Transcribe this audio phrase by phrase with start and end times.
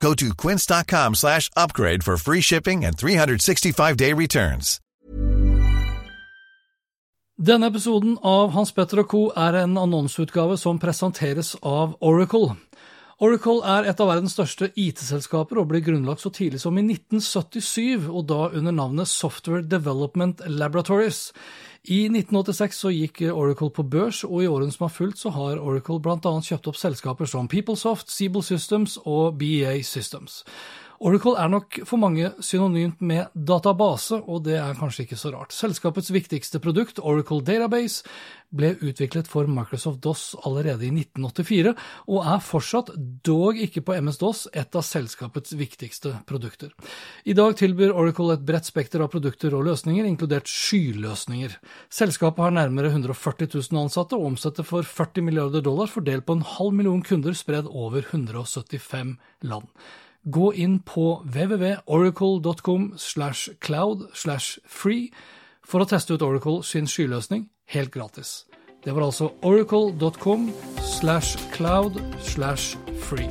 [0.00, 4.80] Go to quince.com slash upgrade for free shipping and 365-day returns.
[7.36, 9.18] Denne episoden av Hans Petter og co.
[9.36, 12.54] er en annonseutgave som presenteres av Oracle.
[13.20, 18.08] Oracle er et av verdens største IT-selskaper og ble grunnlagt så tidlig som i 1977,
[18.08, 21.30] og da under navnet Software Development Laboratories.
[21.86, 25.60] I 1986 så gikk Oracle på børs, og i årene som har fulgt så har
[25.62, 26.18] Oracle bl.a.
[26.18, 30.40] kjøpt opp selskaper som PeopleSoft, Siebel Systems og BEA Systems.
[30.96, 35.52] Oracle er nok for mange synonymt med database, og det er kanskje ikke så rart.
[35.52, 38.06] Selskapets viktigste produkt, Oracle Database,
[38.56, 41.74] ble utviklet for Microsoft DOS allerede i 1984,
[42.08, 42.92] og er fortsatt,
[43.26, 46.72] dog ikke på MS-DOS, et av selskapets viktigste produkter.
[47.26, 51.58] I dag tilbyr Oracle et bredt spekter av produkter og løsninger, inkludert skyløsninger.
[51.92, 56.46] Selskapet har nærmere 140 000 ansatte og omsetter for 40 milliarder dollar, fordelt på en
[56.56, 59.68] halv million kunder spredd over 175 land.
[60.26, 65.12] Gå inn på www.oracle.com slash cloud slash free
[65.62, 68.40] for å teste ut Oracle sin skyløsning helt gratis.
[68.82, 70.48] Det var altså oracle.com
[70.82, 72.74] slash cloud slash
[73.06, 73.30] free.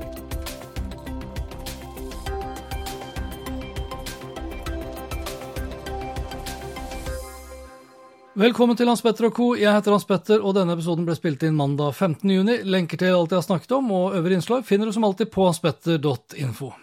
[8.35, 9.49] Velkommen til Hans Petter og co.
[9.59, 12.23] Jeg heter Hans Petter, og denne episoden ble spilt inn mandag 15.
[12.39, 12.57] juni.
[12.63, 15.47] Lenker til alt jeg har snakket om, og øvrige innslag finner du som alltid på
[15.47, 16.73] hanspetter.info.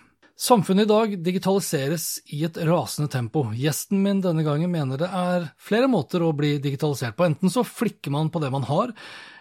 [0.43, 3.45] Samfunnet i dag digitaliseres i et rasende tempo.
[3.55, 7.29] Gjesten min denne gangen mener det er flere måter å bli digitalisert på.
[7.29, 8.91] Enten så flikker man på det man har,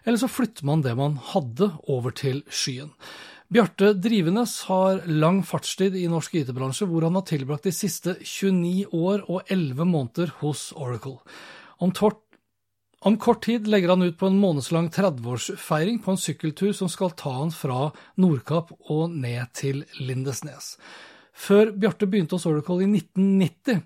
[0.06, 2.92] eller så flytter man det man hadde, over til skyen.
[3.50, 8.94] Bjarte Drivenes har lang fartstid i norsk IT-bransje, hvor han har tilbrakt de siste 29
[8.94, 11.18] år og 11 måneder hos Oracle.
[11.82, 12.22] Om, tort,
[13.02, 17.16] om, kort tid legger han ut på en månedslang 30-årsfeiring på en sykkeltur som skal
[17.18, 17.88] ta han fra
[18.22, 20.76] Nordkapp og ned til Lindesnes.
[21.42, 23.80] Før Bjarte begynte hos Oracle i 1990,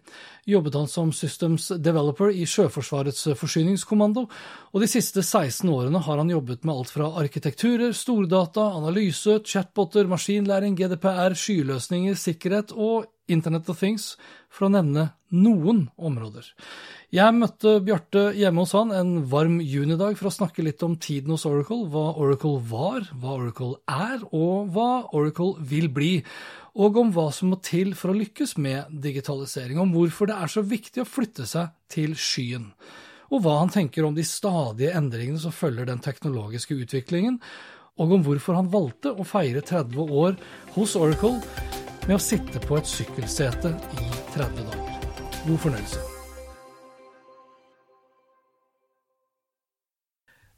[0.51, 4.25] jobbet han som Systems Developer i Sjøforsvarets forsyningskommando,
[4.73, 10.09] og de siste 16 årene har han jobbet med alt fra arkitekturer, stordata, analyse, chatboter,
[10.11, 14.15] maskinlæring, GDPR, skyløsninger, sikkerhet og Internet of Things,
[14.49, 16.47] for å nevne noen områder.
[17.13, 21.33] Jeg møtte Bjarte hjemme hos han en varm junidag for å snakke litt om tiden
[21.33, 26.13] hos Oracle, hva Oracle var, hva Oracle er, og hva Oracle vil bli,
[26.75, 30.51] og om hva som må til for å lykkes med digitalisering, om hvorfor det er
[30.51, 32.71] så viktig å flytte seg til skyen,
[33.31, 37.39] og hva han tenker om de stadige endringene som følger den teknologiske utviklingen,
[37.95, 40.35] og om hvorfor han valgte å feire 30 år
[40.75, 45.07] hos Oracle med å sitte på et sykkelsete i 30 dager.
[45.45, 46.01] God fornøyelse.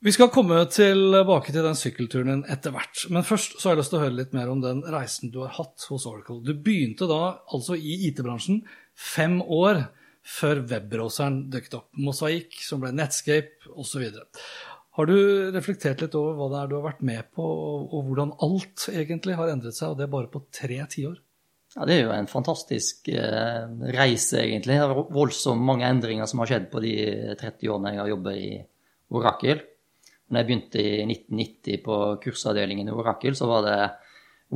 [0.03, 3.81] Vi skal komme tilbake til den sykkelturen din etter hvert, men først så har jeg
[3.81, 6.37] lyst til å høre litt mer om den reisen du har hatt hos Oracle.
[6.45, 7.21] Du begynte da
[7.55, 8.61] altså i IT-bransjen
[8.93, 9.87] fem år
[10.27, 11.87] før webbroseren dukket opp.
[11.97, 14.03] Mosaikk, som ble Netscape osv.
[14.97, 15.17] Har du
[15.55, 17.47] reflektert litt over hva det er du har vært med på,
[17.87, 21.17] og hvordan alt egentlig har endret seg, og det bare på tre tiår?
[21.77, 24.79] Ja, Det er jo en fantastisk eh, reise, egentlig.
[24.79, 26.93] Det er voldsomt mange endringer som har skjedd på de
[27.37, 28.51] 30 årene jeg har jobbet i
[29.13, 29.61] Orakel.
[30.27, 33.77] Når jeg begynte i 1990 på kursavdelingen i Orakel, så var det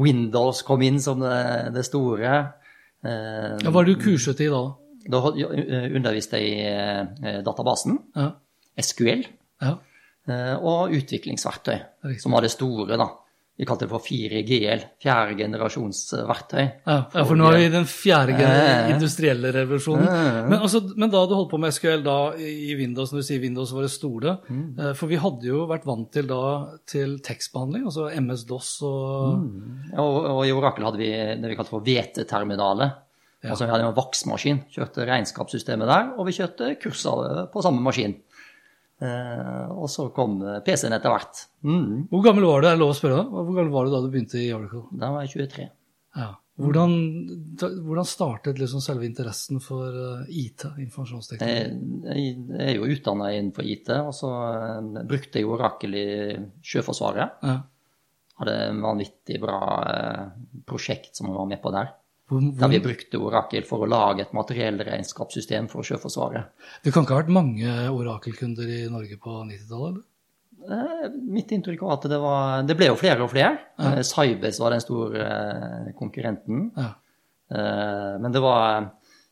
[0.02, 1.38] Windows kom inn som det,
[1.76, 2.34] det store.
[3.06, 4.66] Eh, ja, hva er det du kurset i da?
[5.12, 8.31] Da underviste jeg i eh, databasen, ja.
[8.81, 9.24] SQL,
[9.62, 9.78] ja.
[10.30, 11.78] Eh, og utviklingsverktøy,
[12.22, 13.08] som var det store, da.
[13.62, 16.64] Vi kalte det for 4GL, fjerde generasjons verktøy.
[16.64, 20.08] Ja, ja, for nå er vi i den fjerde eh, industrielle revolusjonen.
[20.10, 23.28] Eh, men, altså, men, da du holdt på med SQL da i Windows, når du
[23.28, 24.63] sier Windows var det store mm.
[24.80, 26.42] eh, For vi hadde jo vært vant til da
[26.90, 29.13] til tekstbehandling, altså MS-DOS og
[29.44, 29.94] mm.
[29.94, 32.98] og, og, i Orakel hadde vi det vi kalte for VT-terminalet.
[33.46, 33.54] Ja.
[33.54, 38.18] Altså Vi hadde en vaksmaskin, kjørte regnskapssystemet der, og vi kjørte kurser på samme maskin.
[39.01, 41.45] Eh, og så kom PC-en etter hvert.
[41.65, 42.07] Mm.
[42.12, 42.69] Hvor gammel var du?
[42.77, 43.33] Lov å spørre deg?
[43.33, 44.86] Hvor gammel var du da du begynte i Oracle?
[44.94, 45.68] Da var jeg 23.
[46.19, 46.30] Ja.
[46.62, 46.92] Hvordan,
[47.57, 52.12] hvordan startet liksom selve interessen for eh, IT, informasjonsteknologi?
[52.12, 54.31] Jeg, jeg er jo utdanna innenfor IT, og så
[55.09, 56.07] brukte jeg Orakel i
[56.62, 57.42] Sjøforsvaret.
[57.47, 57.57] Ja.
[58.42, 59.57] Hadde en vanvittig bra
[60.69, 61.94] prosjekt som jeg var med på der.
[62.31, 66.48] Hvor, Der vi brukte Orakel for å lage et materiellregnskapssystem for Sjøforsvaret.
[66.83, 69.98] det kan ikke ha vært mange orakelkunder i Norge på 90-tallet?
[69.98, 70.06] eller?
[70.72, 73.57] Eh, Mitt inntrykk var at det var Det ble jo flere og flere.
[73.81, 73.98] Ja.
[74.00, 76.72] Eh, var den store eh, konkurrenten.
[76.78, 76.89] Ja.
[77.51, 78.92] Eh, Men det var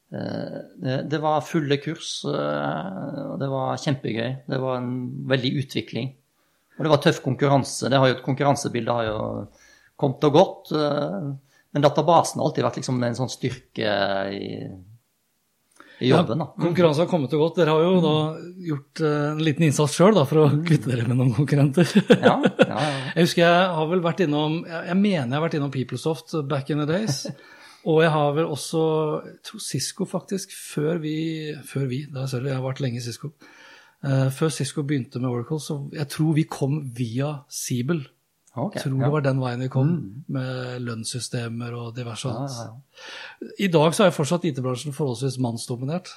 [0.09, 4.31] det, var fulle kurs, og det var kjempegøy.
[4.49, 4.95] Det var en
[5.29, 6.07] veldig utvikling.
[6.79, 7.91] Og det var tøff konkurranse.
[7.93, 9.19] Det har jo, konkurransebildet har jo
[10.01, 10.71] kommet og gått.
[11.73, 13.91] Men databasen har alltid vært liksom en sånn styrke
[14.33, 14.47] i,
[16.01, 16.41] i jobben.
[16.41, 16.47] da.
[16.57, 17.59] Konkurranse har kommet og gått.
[17.59, 18.15] Dere har jo da
[18.71, 21.93] gjort eh, en liten innsats sjøl for å kvitte dere med noen konkurrenter.
[22.15, 22.81] Ja, ja, ja.
[23.19, 26.73] Jeg husker jeg har vel vært innom Jeg mener jeg har vært innom PeopleSoft back
[26.73, 27.23] in the days.
[27.87, 28.83] Og jeg har vel også
[29.27, 31.15] jeg tror Cisco, faktisk, før vi
[31.67, 33.33] Før vi, da er selv, jeg har vært lenge i Cisco.
[33.99, 38.05] Uh, før Cisco begynte med Oracle, så jeg tror vi kom via Siebel.
[38.67, 39.03] Ok, Jeg tror ja.
[39.05, 39.91] det var den veien vi kom,
[40.27, 42.57] med lønnssystemer og diverse annet.
[42.57, 43.53] ja, ja.
[43.65, 46.11] I dag så er fortsatt IT-bransjen forholdsvis mannsdominert.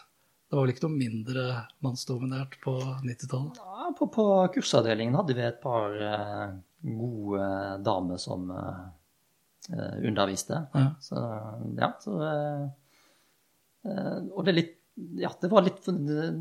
[0.50, 1.44] Det var vel ikke noe mindre
[1.84, 2.74] mannsdominert på
[3.06, 3.60] 90-tallet?
[3.62, 6.52] Ja, på, på kursavdelingen hadde vi et par uh,
[6.82, 7.46] gode
[7.86, 8.82] damer som eh,
[9.72, 10.58] eh, underviste.
[10.74, 10.86] Ja.
[11.00, 11.22] Så
[11.78, 12.68] ja, så uh,
[13.86, 14.78] eh, Og det er litt
[15.22, 15.86] Ja, det var litt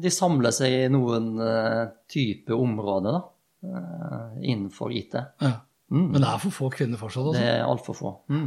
[0.03, 3.21] De samler seg i noen uh, type områder, da.
[3.63, 5.15] eh, innenfor IT.
[5.39, 5.53] Ja.
[5.91, 6.05] Mm.
[6.13, 7.33] Men det er for få kvinner fortsatt.
[7.33, 7.47] Det Altså.
[7.51, 8.11] er altfor få.
[8.31, 8.45] Mm.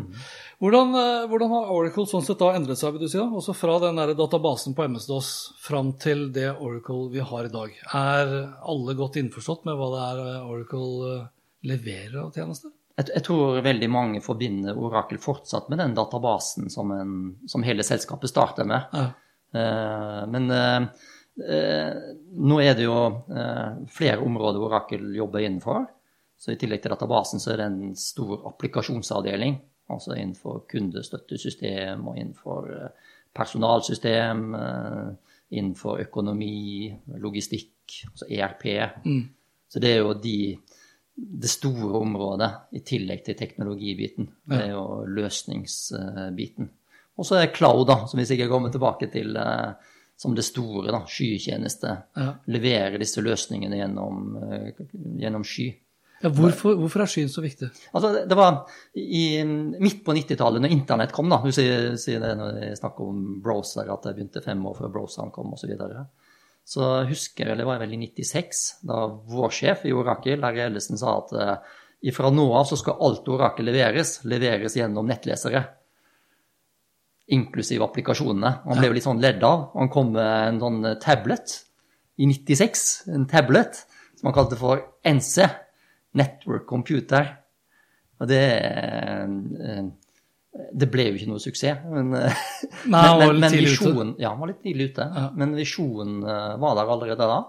[0.64, 3.19] Hvordan, eh, hvordan har Oracle sånn sett da endret seg, vil du si?
[3.19, 3.26] da?
[3.29, 5.29] Også fra den der databasen på MS-DOS
[5.61, 7.75] fram til det Oracle vi har i dag.
[7.93, 8.32] Er
[8.64, 11.26] alle godt innforstått med hva det er eh, Oracle eh,
[11.69, 12.73] leverer av tjenester?
[12.96, 17.85] Jeg, jeg tror veldig mange forbinder Oracle fortsatt med den databasen som, en, som hele
[17.85, 18.88] selskapet starter med.
[18.94, 19.11] Ja.
[19.55, 20.87] Uh, men uh,
[21.44, 21.93] uh,
[22.35, 22.96] nå er det jo
[23.94, 25.85] flere områder Orakel jobber innenfor.
[26.44, 29.55] Så i tillegg til databasen så er det en stor applikasjonsavdeling.
[29.94, 36.91] Altså innenfor kundestøttesystem og innenfor eh, personalsystem, eh, innenfor økonomi,
[37.23, 38.64] logistikk, altså ERP.
[39.06, 39.23] Mm.
[39.73, 40.37] Så det er jo de,
[41.17, 44.29] det store området i tillegg til teknologibiten.
[44.44, 46.69] Det er jo løsningsbiten.
[47.17, 50.93] Og så er cloud, da, som vi sikkert kommer tilbake til eh, som det store.
[50.93, 51.96] da, Skytjeneste.
[52.20, 52.29] Ja.
[52.52, 54.29] Levere disse løsningene gjennom,
[55.25, 55.70] gjennom sky.
[56.25, 57.69] Ja, hvorfor, hvorfor er skyen så viktig?
[57.93, 58.62] Altså, det- var
[58.97, 63.05] i, midt på 90-tallet, når internett kom, da Du sier, sier det når jeg snakker
[63.11, 65.67] om browser, at det begynte fem år før browseren kom, osv.
[65.67, 66.06] Så, videre.
[66.65, 70.97] så husker jeg, det var vel i 96, da vår sjef i Orakel, Larry Ellison,
[70.97, 71.35] sa at
[72.05, 75.62] ifra fra nå av så skal alt Orakel leveres, leveres gjennom nettlesere.
[77.32, 78.50] Inklusiv applikasjonene.
[78.65, 79.70] Han ble jo litt sånn ledd av.
[79.79, 81.55] Han kom med en sånn eh, tablet
[82.20, 82.82] i 96,
[83.15, 83.81] en tablet
[84.19, 85.49] som han kalte for NC,
[86.14, 87.28] Network Computer.
[88.22, 89.84] Og det eh,
[90.81, 91.81] Det ble jo ikke noe suksess.
[91.90, 95.08] Men, Nei, men, men, men visjonen Ja, han var litt tidlig ute.
[95.16, 95.25] Ja.
[95.34, 97.40] Men visjonen eh, var der allerede da.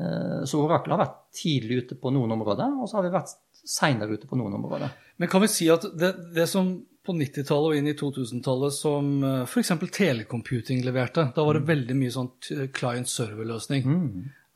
[0.00, 3.34] Eh, Så Oracle har vært tidlig ute på noen områder, og så har vi vært
[3.62, 4.90] seinere ute på noen områder.
[5.20, 6.72] Men kan vi si at det, det som
[7.02, 9.06] på 90-tallet og inn i 2000-tallet som
[9.42, 9.72] f.eks.
[9.90, 12.28] telecomputing leverte, da var det veldig mye sånn
[12.74, 13.86] client-server-løsning.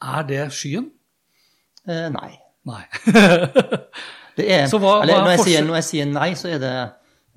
[0.06, 0.88] Er det skyen?
[1.86, 2.32] Eh, Nei.
[2.66, 2.82] Nei.
[4.36, 6.72] Det er, hva- eller, er når, jeg sier, når jeg sier nei, så er det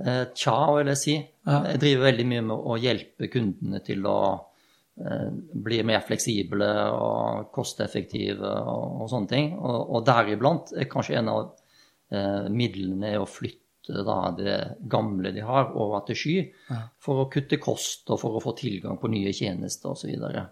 [0.04, 1.14] eh, tja, vil jeg si.
[1.48, 1.60] Ja.
[1.72, 4.16] Jeg driver veldig mye med å hjelpe kundene til å
[5.00, 5.30] eh,
[5.64, 9.54] bli mer fleksible og kosteffektive og, og sånne ting.
[9.56, 11.46] Og, og deriblant er kanskje en av
[12.12, 14.58] eh, midlene er å flytte da, det
[14.92, 16.36] gamle de har, over til sky,
[16.68, 16.82] Ja.
[17.02, 20.12] for å kutte kost og for å få tilgang på nye tjenester osv.
[20.20, 20.44] Og, så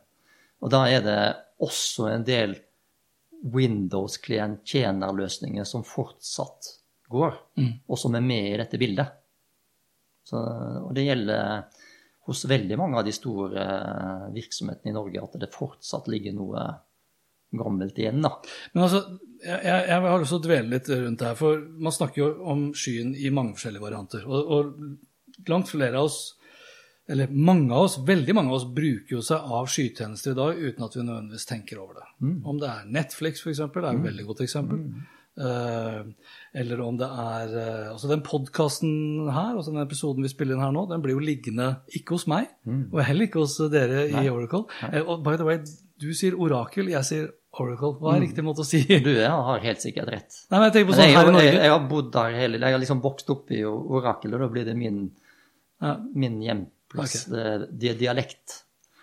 [0.63, 1.19] og da er det
[1.67, 2.55] også en del
[3.43, 6.73] Windows-klient-tjenerløsninger som fortsatt
[7.09, 7.73] går, Mm.
[7.87, 9.07] og som er med i dette bildet.
[10.27, 10.37] Så,
[10.83, 11.63] og det gjelder
[12.27, 16.65] hos veldig mange av de store eh, virksomhetene i Norge at det fortsatt ligger noe
[17.55, 18.21] gammelt igjen.
[18.21, 18.29] da.
[18.73, 21.57] Men altså, jeg, jeg jeg har lyst til å dvele litt rundt det her, for
[21.79, 24.25] man snakker jo om skyen i mange forskjellige varianter.
[24.27, 24.65] Og, og
[25.47, 26.35] langt flere av oss,
[27.07, 30.57] eller mange av oss, veldig mange av oss, bruker jo seg av skytjenester i dag
[30.59, 32.07] uten at vi nødvendigvis tenker over det.
[32.43, 34.81] Om det er Netflix, f.eks., det er et veldig godt eksempel.
[35.37, 35.99] Eh,
[36.57, 40.63] eller om det er uh, Altså, den podkasten her, altså den episoden vi spiller inn
[40.65, 44.31] her nå, den blir jo liggende ikke hos meg, og heller ikke hos dere i
[44.31, 44.65] Oracle.
[44.81, 45.61] Uh, og by the way,
[46.01, 47.93] du sier Orakel, jeg sier Oracle.
[48.01, 48.81] Hva er riktig måte å si?
[49.05, 50.41] Du jeg har helt sikkert rett.
[50.49, 51.53] Nei, men jeg tenker på sånn her i Norge.
[51.53, 54.65] jeg har bodd der hele Jeg har liksom vokst opp i Orakel, og da blir
[54.67, 55.05] det min,
[56.17, 56.73] min hjemplass.
[56.95, 57.17] Ok.
[57.33, 57.45] Det,
[57.81, 58.61] det er dialekt.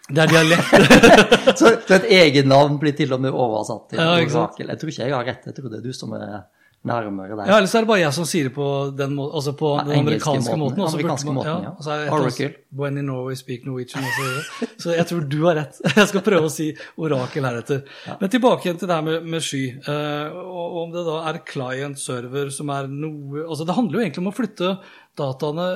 [0.08, 0.72] det er dialekt.
[1.60, 4.14] Så, så et egennavn blir til og med oversatt til Ja.
[4.24, 4.68] Orakel.
[4.72, 6.42] Jeg tror ikke jeg har rett, jeg tror det er du som er
[6.84, 7.46] nærmere der.
[7.48, 9.94] Ja, Ellers er det bare jeg som sier det på den, må altså på den
[10.02, 10.76] amerikanske måten.
[10.76, 10.82] måten.
[10.84, 11.70] og så burde Amerikanske man- måten, ja.
[11.70, 11.84] ja.
[11.86, 12.48] så er Oracle.
[12.76, 15.78] When in Norway speak Norwegian og så jeg tror du har rett.
[15.96, 16.66] Jeg skal prøve å si
[17.00, 17.84] orakel heretter.
[18.20, 19.62] Men tilbake igjen til det her med, med sky.
[19.88, 24.24] Uh, og om det da er client-server som er noe Altså det handler jo egentlig
[24.26, 24.74] om å flytte
[25.16, 25.68] dataene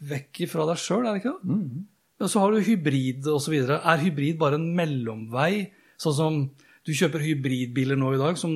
[0.00, 1.54] vekk fra deg sjøl, er det ikke det?
[1.54, 1.86] Mm.
[2.20, 3.54] Og så har du hybrid osv.
[3.76, 5.70] Er hybrid bare en mellomvei?
[6.00, 6.40] Sånn som
[6.84, 8.54] du kjøper hybridbiler nå i dag, som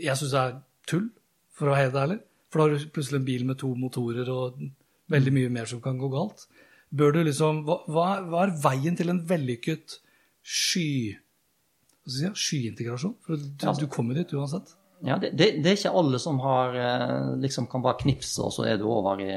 [0.00, 0.58] jeg syns er
[0.88, 1.06] tull,
[1.56, 2.18] for å være helt ærlig.
[2.50, 4.60] For da har du plutselig en bil med to motorer og
[5.12, 6.46] veldig mye mer som kan gå galt.
[6.90, 7.76] Bør du liksom, Hva,
[8.26, 9.98] hva er- veien til en vellykket
[10.42, 11.16] sky...
[12.10, 13.12] Si, skyintegrasjon?
[13.22, 14.72] For du, Altså- du kommer dit uansett.
[15.04, 18.52] Ja, det, det, det er ikke alle som har, eh, liksom kan bare knipse, og
[18.52, 19.30] så er du over i,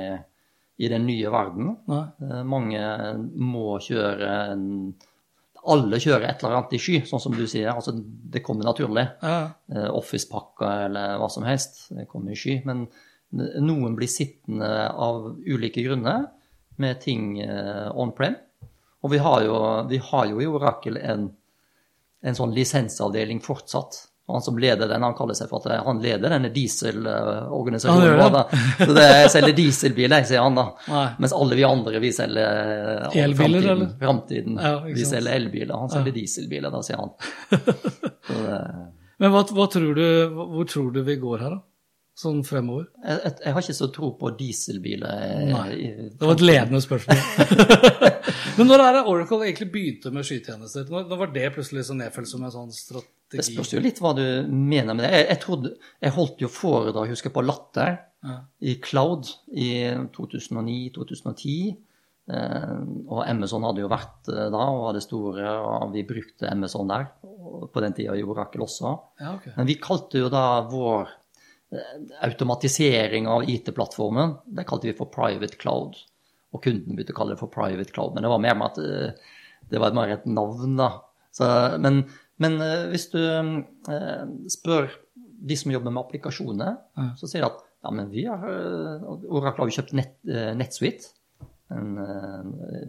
[0.80, 1.76] i den nye verden.
[1.90, 2.80] Eh, Mange
[3.38, 4.94] må kjøre en-
[5.66, 7.70] Alle kjører et eller annet i sky, sånn som du sier.
[7.72, 9.06] altså Det kommer naturlig.
[9.22, 11.88] Ja, Eh, Office-pakker eller hva som helst.
[11.96, 12.62] Det kommer i sky.
[12.66, 12.88] Men
[13.34, 16.28] noen blir sittende av ulike grunner
[16.78, 18.36] med ting eh, on-prem.
[19.04, 21.30] Og vi har jo, vi har jo i Orakel en,
[22.24, 24.08] en sånn lisensavdeling fortsatt.
[24.28, 28.22] Han som leder den, han kaller seg for at han leder denne dieselorganisasjonen.
[28.22, 28.60] Ja, det.
[28.86, 30.64] Så det jeg selger dieselbiler, sier han da.
[30.88, 31.04] Nei.
[31.26, 32.62] Mens alle vi andre, vi selger
[33.10, 33.92] eh, Elbiler, eller?
[34.00, 34.56] Framtiden.
[34.64, 37.14] Ja, vi selger elbiler, han selger dieselbiler, da, sier han.
[38.24, 38.56] Det,
[39.20, 41.64] Men hva, hva tror du, hvor tror du vi går her, da?
[42.14, 42.86] Sånn fremover?
[43.02, 45.22] Jeg, jeg, har ikke så tro på dieselbiler.
[45.26, 45.78] eh, Nei.
[46.14, 47.18] Det var et ledende spørsmål.
[48.60, 50.86] Men når er det Oracle egentlig begynte med skytjenester?
[50.94, 53.02] Når, når var det plutselig så nedfelt som en sånn Det
[53.42, 53.56] strategi?
[53.56, 55.12] spørs jo litt hva du mener med det.
[55.16, 55.72] Jeg, jeg, trodde,
[56.06, 58.38] jeg holdt jo foredrag, husker jeg, på Latter Ja.
[58.62, 59.72] i Cloud i
[60.16, 61.58] 2009-2010.
[62.32, 62.78] Eh,
[63.12, 67.10] og Amazon hadde jo vært eh, da og hadde store, og vi brukte Amazon der.
[67.74, 68.94] På den tida gjorde Oracle også.
[69.20, 69.52] Ja, okay.
[69.58, 71.12] Men vi kalte jo da vår
[71.76, 71.94] eh,
[72.30, 76.00] automatisering av IT-plattformen det kalte vi for private cloud.
[76.54, 78.14] Og kunden begynte å kalle det for private cloud.
[78.16, 79.34] Men det var mer med at eh,
[79.74, 80.90] det var mer et navn, da.
[81.34, 81.46] Så,
[81.82, 82.04] men
[82.44, 84.92] men eh, hvis du eh, spør
[85.44, 87.10] de som jobber med applikasjoner, Ja.
[87.20, 90.14] så sier de at ja, men vi har eh, Oracle har jo kjøpt Net,
[90.60, 91.10] NetSuite,
[91.74, 91.96] en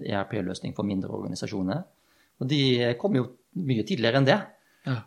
[0.05, 1.81] ERP-løsning for mindre organisasjoner.
[2.43, 2.59] Og de
[3.01, 3.25] kom jo
[3.65, 4.37] mye tidligere enn det.
[4.85, 4.99] Ja.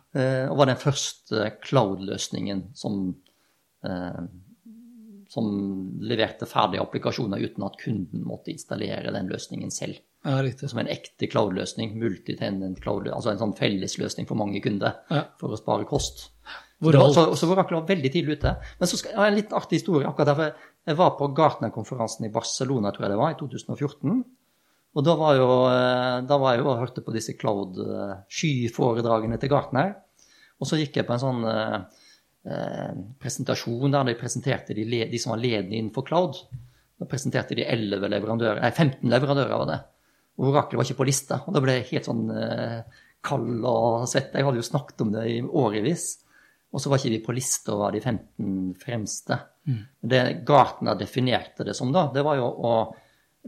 [0.50, 2.96] Og var den første cloud-løsningen som,
[3.86, 4.22] eh,
[5.30, 5.46] som
[6.02, 10.00] leverte ferdige applikasjoner uten at kunden måtte installere den løsningen selv.
[10.28, 10.68] Ja.
[10.68, 15.24] Som en ekte cloud-løsning, multitenant cloud, altså en sånn fellesløsning for mange kunder Ja.
[15.40, 16.28] for å spare kost.
[16.80, 18.52] Så, var- så, så Oracle var veldig tidlig ute.
[18.78, 20.06] Men så skal ha en litt artig historie.
[20.06, 20.52] akkurat derfor
[20.86, 24.20] Jeg var på Gartner-konferansen i Barcelona, tror jeg det var, i 2014.
[24.96, 29.50] Og da var, jo, eh, da var jeg jo og hørte på disse cloud-skyforedragene til
[29.52, 29.94] Gartner.
[30.58, 31.76] Og så gikk jeg på en sånn eh,
[32.50, 36.40] eh, presentasjon der de presenterte de, de som var ledende innenfor cloud.
[36.98, 39.78] Da presenterte de 11 leverandører, nei 15 leverandører var det.
[40.38, 41.42] Orakel var ikke på lista.
[41.46, 44.34] Og da ble jeg helt sånn eh, kald og svett.
[44.34, 46.08] Jeg hadde jo snakket om det i årevis.
[46.72, 49.38] Og så var ikke vi på lista over de 15 fremste.
[50.00, 52.74] Det Gartner definerte det som, da, det var jo å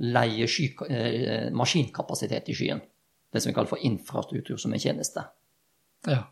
[0.04, 2.80] leie sky, eh, maskinkapasitet i skyen.
[3.32, 5.24] Det som vi kaller for infrastruktur som en tjeneste.
[6.06, 6.24] Ja.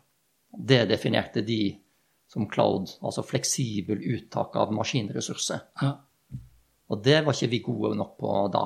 [0.49, 1.77] Det definerte de
[2.29, 5.63] som cloud, altså fleksibel uttak av maskinressurser.
[5.81, 5.95] Ja.
[6.89, 8.65] Og det var ikke vi gode nok på da.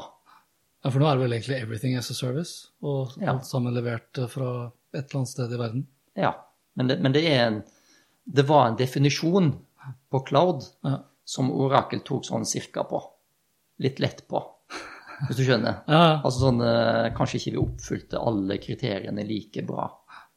[0.83, 3.31] Ja, for nå er det vel egentlig everything as a service, og Ja.
[3.33, 5.85] alt sammen levert eh, fra et eller annet sted i verden.
[6.19, 6.33] Ja,
[6.75, 7.63] men det, men det en
[8.25, 9.49] Det var en definisjon
[10.11, 10.99] på cloud Ja.
[11.25, 13.01] som Orakel tok sånn cirka på.
[13.79, 14.39] Litt lett på,
[15.27, 15.81] hvis du skjønner.
[15.87, 16.21] Ja, ja.
[16.23, 19.89] Altså sånn eh, Kanskje ikke vi oppfylte alle kriteriene like bra.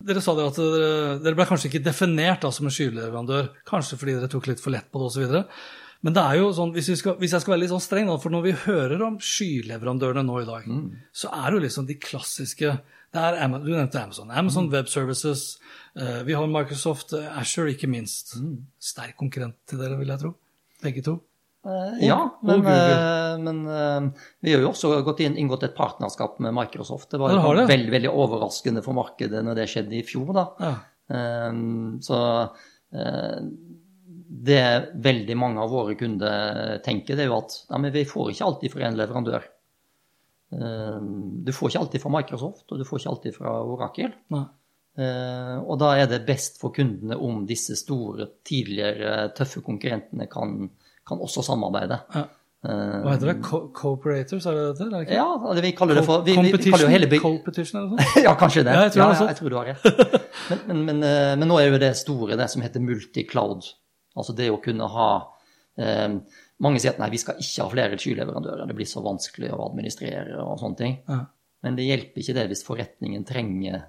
[0.02, 3.96] Dere sa det at dere, dere ble kanskje ikke definert da, som en skyleverandør, kanskje
[3.96, 5.44] fordi dere tok litt for lett på det osv.
[6.06, 8.06] Men det er jo sånn, hvis, vi skal, hvis jeg skal være litt sånn streng,
[8.06, 10.68] da, for når vi hører om skyleverandørene nå i dag,
[11.10, 12.76] så er det jo liksom de klassiske
[13.16, 14.30] det er, Du nevnte Amazon.
[14.30, 15.58] Amazon Web Services.
[15.96, 18.34] eh, vi har Microsoft Asher, Azure, ikke minst.
[18.78, 20.34] Sterk konkurrent til dere, vil jeg tro.
[20.82, 21.14] Begge to.
[21.66, 22.96] Eh, ja, men, og Google.
[22.96, 27.10] eh, men eh, vi har jo også gått inn, inngått et partnerskap med Microsoft.
[27.10, 27.66] Det var jo det.
[27.72, 30.34] veldig, veldig overraskende for markedet når det skjedde i fjor.
[30.36, 30.46] da.
[30.60, 30.75] Ja.
[31.16, 31.50] Eh,
[32.06, 32.20] så
[32.92, 33.40] eh,
[34.46, 34.62] det
[35.04, 38.46] veldig mange av våre kunder tenker, det er jo at ja, men vi får ikke
[38.48, 39.48] alltid fra en leverandør.
[40.52, 41.00] Eh,
[41.46, 44.14] Du får ikke alltid fra Microsoft, og du får ikke alltid fra Orakel.
[44.34, 44.44] Nei.
[44.98, 50.70] Eh, Og da er det best for kundene om disse store, tidligere tøffe konkurrentene kan,
[51.06, 51.98] kan også samarbeide.
[52.14, 52.24] Ja.
[52.66, 53.36] Eh, Hva heter det?
[53.44, 54.86] Co Cooperators, er det det?
[54.86, 55.18] Er det ikke?
[55.18, 58.06] Ja, det vi kaller det for vi, vi, vi kaller jo hele Competition, eller noe
[58.06, 58.24] sånt?
[58.24, 58.72] Ja, kanskje det.
[58.74, 59.28] Ja, jeg tror ja, sånn.
[59.30, 60.30] jeg tror du har rett.
[60.46, 61.04] Men, men, men,
[61.42, 63.68] men nå er jo det store, det som heter multicloud.
[64.16, 65.08] Altså det å kunne ha
[65.78, 66.16] eh,
[66.64, 69.66] Mange sier at nei, vi skal ikke ha flere skyleverandører, det blir så vanskelig å
[69.66, 70.94] administrere og sånne ting.
[71.04, 71.18] Ja.
[71.66, 73.82] Men det hjelper ikke det hvis forretningen trenger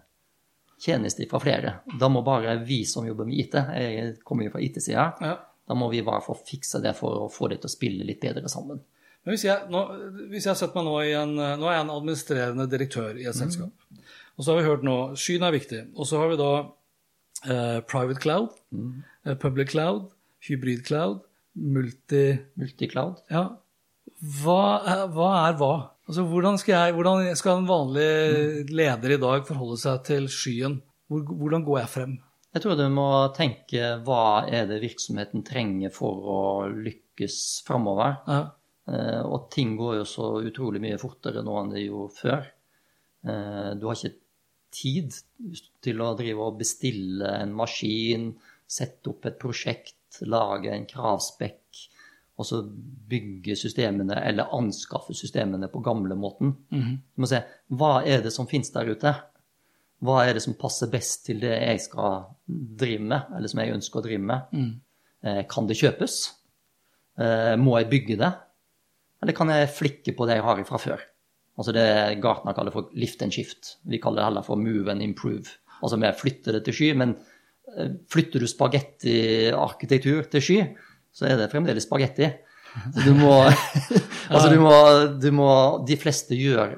[0.84, 1.72] tjenester fra flere.
[2.00, 5.38] Da må bare vi som jobber med IT, jeg kommer jo fra IT-sida, Ja.
[5.67, 8.19] da må vi bare få fikse det for å få det til å spille litt
[8.22, 8.84] bedre sammen.
[9.24, 9.86] Men hvis jeg, nå,
[10.31, 13.36] hvis jeg setter meg nå i en Nå er jeg en administrerende direktør i et
[13.36, 13.72] selskap.
[14.38, 15.81] Og så har vi hørt nå Skyen er viktig.
[15.96, 16.51] Og så har vi da
[17.48, 18.53] eh, private cloud,
[19.25, 20.12] eh, public cloud,
[20.46, 21.24] hybrid cloud,
[21.58, 22.25] multi...
[22.60, 23.24] Multicloud.
[23.34, 23.48] Ja.
[24.41, 25.32] Hva er hva?
[25.48, 25.74] Er hva?
[26.08, 30.79] Altså, hvordan, skal jeg, hvordan skal en vanlig leder i dag forholde seg til skyen?
[31.12, 32.15] Hvor, hvordan går jeg frem?
[32.56, 36.39] Jeg tror du må tenke hva er det virksomheten trenger for å
[36.72, 38.15] lykkes framover.
[38.25, 38.39] Ja.
[38.88, 42.48] Eh, og ting går jo så utrolig mye fortere nå enn det gjorde før.
[43.27, 44.15] Eh, du har ikke
[44.74, 45.20] tid
[45.84, 48.32] til å drive og bestille en maskin,
[48.67, 51.62] sette opp et prosjekt, lage en kravspekk,
[52.38, 52.59] og så
[53.09, 56.51] bygge systemene eller anskaffe systemene på gamlemåten.
[56.69, 57.39] Du må se
[57.74, 59.13] hva er det som finnes der ute?
[60.05, 63.74] Hva er det som passer best til det jeg skal drive med, eller som jeg
[63.74, 64.41] ønsker å drive med?
[65.24, 66.17] Eh, Kan det kjøpes?
[67.17, 68.31] Eh, Må jeg bygge det?
[69.24, 71.01] Eller kan jeg flikke på det jeg har fra før?
[71.57, 71.88] Altså det
[72.21, 73.77] Gartner kaller for lift and shift.
[73.89, 75.50] Vi kaller det heller for move and improve.
[75.81, 77.15] Altså vi flytter det til sky, men
[78.09, 80.59] flytter du spagettiarkitektur til sky,
[81.13, 82.29] så er det fremdeles spagetti.
[82.93, 83.33] Så du må,
[84.31, 84.74] altså du må,
[85.17, 85.47] du må
[85.88, 86.75] De fleste gjør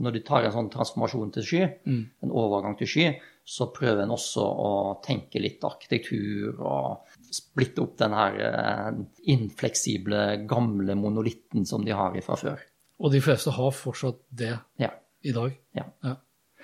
[0.00, 1.58] Når de tar en sånn transformasjon til sky,
[1.90, 3.06] en overgang til sky,
[3.44, 4.70] så prøver en også å
[5.04, 8.94] tenke litt arkitektur og splitte opp den her eh,
[9.34, 12.62] infleksible, gamle monolitten som de har fra før.
[13.04, 14.88] Og de fleste har fortsatt det Ja,
[15.26, 15.52] i dag.
[15.76, 16.14] ja, Ja.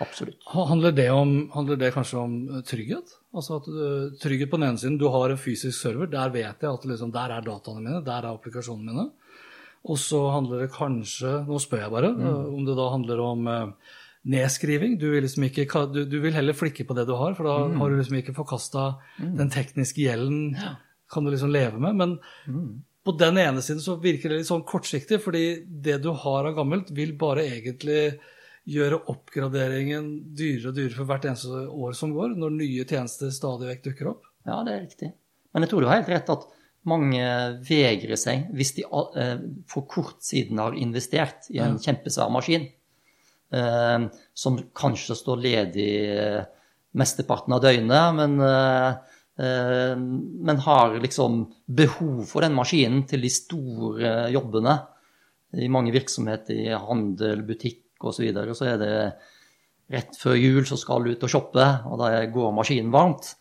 [0.01, 0.41] absolutt.
[0.55, 3.13] Handler det, om, handler det kanskje om trygghet?
[3.31, 3.81] Altså at du,
[4.19, 7.13] Trygghet på den ene siden, du har en fysisk server, der vet jeg at liksom,
[7.15, 9.07] der er dataene mine, der er applikasjonene mine.
[9.89, 13.47] Og så handler det kanskje, nå spør jeg bare, eh, om det da handler om
[13.49, 13.95] uh,
[14.29, 14.99] nedskriving.
[15.01, 17.57] Du vil, liksom ikke, du, du vil heller flikke på det du har, for da
[17.81, 20.51] har du liksom ikke forkasta den tekniske gjelden,
[21.11, 21.97] kan du liksom leve med.
[21.97, 26.51] Men på den ene siden så virker det litt sånn kortsiktig, fordi det du har
[26.51, 28.03] av gammelt, vil bare egentlig
[28.69, 33.71] gjøre oppgraderingen dyrere og dyrere for hvert eneste år som går, når nye tjenester stadig
[33.71, 34.27] vekk dukker opp.
[34.47, 35.13] Ja, det er riktig.
[35.55, 36.49] Men jeg tror du har helt rett at
[36.89, 37.25] mange
[37.67, 42.69] vegrer seg hvis de eh, for kort siden har investert i en kjempesvær maskin,
[43.53, 46.41] eh, som kanskje står ledig eh,
[46.97, 48.89] mesteparten av døgnet, men, eh,
[49.45, 54.79] eh, men har liksom behov for den maskinen til de store jobbene.
[55.51, 58.17] I mange virksomheter i handel, butikk osv.
[58.17, 58.95] Så, videre, så er det
[59.91, 63.35] rett før jul så skal du ut og shoppe, og da går maskinen varmt.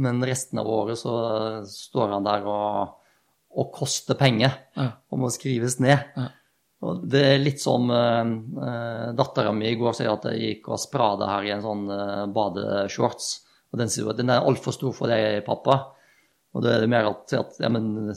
[0.00, 1.14] Men resten av året så
[1.68, 2.94] står han der og,
[3.52, 4.88] og koster penger Ja.
[5.12, 6.00] og må skrives ned.
[6.16, 6.30] Ja.
[6.82, 10.80] Og det er litt som uh, dattera mi i går sier at jeg gikk og
[10.82, 13.28] sprada her i en sånn uh, badeshorts.
[13.70, 15.76] Og den sier at den er altfor stor for deg, pappa.
[16.52, 18.10] Og da er det mer at, at ja, men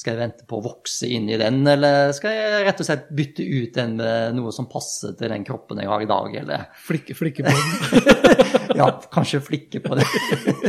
[0.00, 3.10] skal jeg vente på å vokse inn i den, eller skal jeg rett og slett
[3.16, 6.66] bytte ut den med noe som passer til den kroppen jeg har i dag, eller
[6.86, 8.30] Flikke, flikke på den.
[8.80, 10.06] ja, kanskje flikke på det.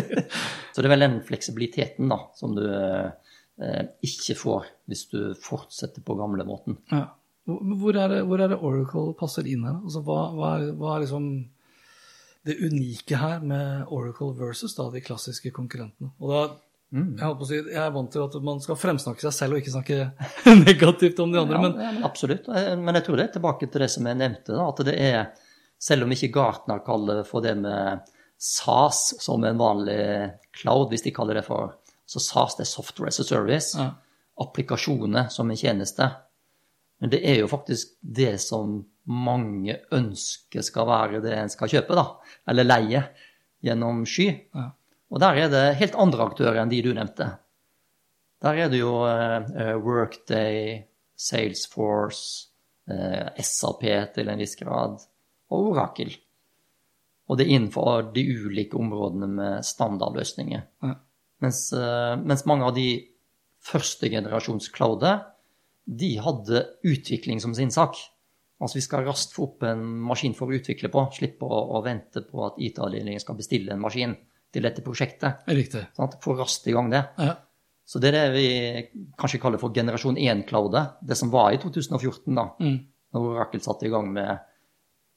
[0.74, 6.04] Så det er vel den fleksibiliteten da, som du eh, ikke får hvis du fortsetter
[6.04, 6.80] på gamlemåten.
[6.91, 7.08] Ja.
[7.48, 9.80] Hvor hvor er, det, hvor er det Oracle passer inn her?
[9.82, 11.32] Altså, hva, hva, er, hva er liksom
[12.48, 16.12] det unike her med Oracle versus da, de klassiske konkurrentene?
[16.20, 16.44] Og da,
[16.91, 19.62] jeg, holdt å si, jeg er vant til at man skal fremsnakke seg selv og
[19.62, 19.99] ikke snakke
[20.65, 21.56] negativt om de andre.
[21.56, 22.49] Ja, men ja, men absolutt.
[22.51, 25.21] Men jeg tror det er tilbake til det som jeg nevnte, da, at det er,
[25.82, 28.04] selv om ikke Gartner kaller for det med
[28.41, 30.01] SAS som en vanlig
[30.60, 31.77] cloud, hvis de kaller det for
[32.10, 33.71] Så SAS det er software as a service.
[33.80, 33.93] Ja.
[34.43, 36.10] Applikasjoner som en tjeneste.
[36.99, 41.95] Men det er jo faktisk det som mange ønsker skal være det en skal kjøpe,
[41.95, 42.04] da.
[42.51, 43.06] Eller leie
[43.63, 44.27] gjennom sky.
[44.51, 44.67] Ja.
[45.12, 47.28] Og der er det helt andre aktører enn de du nevnte.
[48.41, 50.82] Der er det jo eh, Workday,
[51.19, 52.47] Salesforce,
[52.89, 53.84] eh, SAP
[54.15, 55.04] til en viss grad,
[55.52, 56.15] og Orakel.
[57.30, 60.63] Og det er innenfor de ulike områdene med standardløsninger.
[60.88, 60.95] Ja.
[61.43, 62.88] Mens, eh, mens mange av de
[63.62, 65.28] første generasjons clouder,
[65.86, 68.00] de hadde utvikling som sin sak.
[68.62, 71.82] Altså vi skal raskt få opp en maskin for å utvikle på, slippe å, å
[71.86, 74.15] vente på at IT-avdelingen skal bestille en maskin
[74.51, 75.45] til dette prosjektet.
[75.47, 75.85] Riktig.
[75.97, 76.17] Sant?
[76.23, 77.05] Få raskt i gang det.
[77.17, 77.35] Ja.
[77.87, 82.35] Så det er det vi kanskje kaller for generasjon 1-cloudet, det som var i 2014,
[82.35, 82.77] da, Mm.
[83.13, 84.29] når Oracle satte i gang med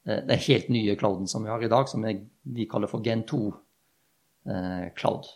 [0.07, 3.23] eh, den helt nye clouden som vi har i dag, som vi kaller for Gen
[3.23, 3.39] 2
[4.49, 5.29] eh, cloud.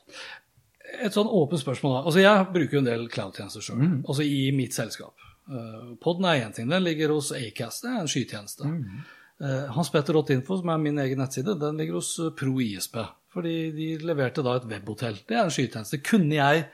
[1.03, 2.03] Et sånn åpent spørsmål, da.
[2.05, 3.97] Altså, jeg bruker jo en del cloud-tjenester sjøl, mm.
[4.07, 5.15] altså i mitt selskap.
[5.49, 8.67] Poden Podden er én ting, den ligger hos Acast, det er en skytjeneste.
[8.67, 8.99] Mm.
[9.39, 12.97] Uh, Hanspetter.info, som er min egen nettside, den ligger hos Pro ISP.
[13.33, 15.21] Fordi de leverte da et webhotell.
[15.29, 16.01] Det er en skytjeneste.
[16.05, 16.65] Kunne jeg,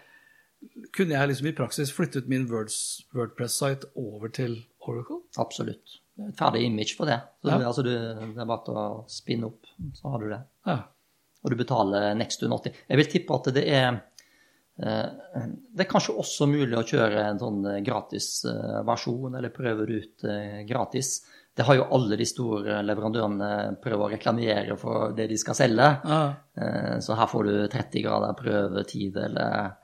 [0.95, 5.21] kunne jeg liksom i praksis flyttet min Wordpress-site over til Oracle?
[5.41, 5.99] Absolutt.
[6.25, 7.19] Et ferdig image for det.
[7.43, 7.59] Så ja.
[7.59, 9.67] det, altså, du, det er bare å spinne opp,
[9.99, 10.43] så har du det.
[10.69, 10.81] Ja
[11.45, 12.73] og du betaler next to nothing.
[12.89, 13.89] Jeg vil tippe at det er
[14.81, 15.43] eh,
[15.77, 19.85] det er kanskje også mulig å kjøre en sånn eh, gratis eh, versjon, eller prøve
[19.85, 20.25] det ut
[20.65, 21.19] gratis.
[21.55, 23.49] Det har jo alle de store leverandørene
[23.83, 25.85] prøvd å reklamere for det de skal selge.
[26.03, 26.19] Ja.
[26.99, 29.77] Så her får du 30 grader prøvetid eller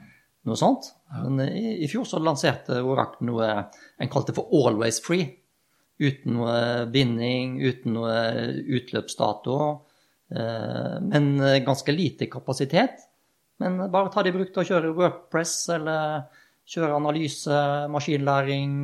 [0.47, 0.89] noe sånt.
[1.11, 5.29] Men i, i, fjor så lanserte Oracle noe en kalte for Always Free.
[6.01, 8.15] Uten noe binding, uten noe
[8.77, 9.57] utløpsdato.
[10.33, 13.05] Eh, men eh, ganske lite kapasitet.
[13.61, 16.25] Men bare ta det i bruk til å kjøre Workpress eller
[16.71, 17.61] kjøre analyse,
[17.93, 18.75] maskinlæring.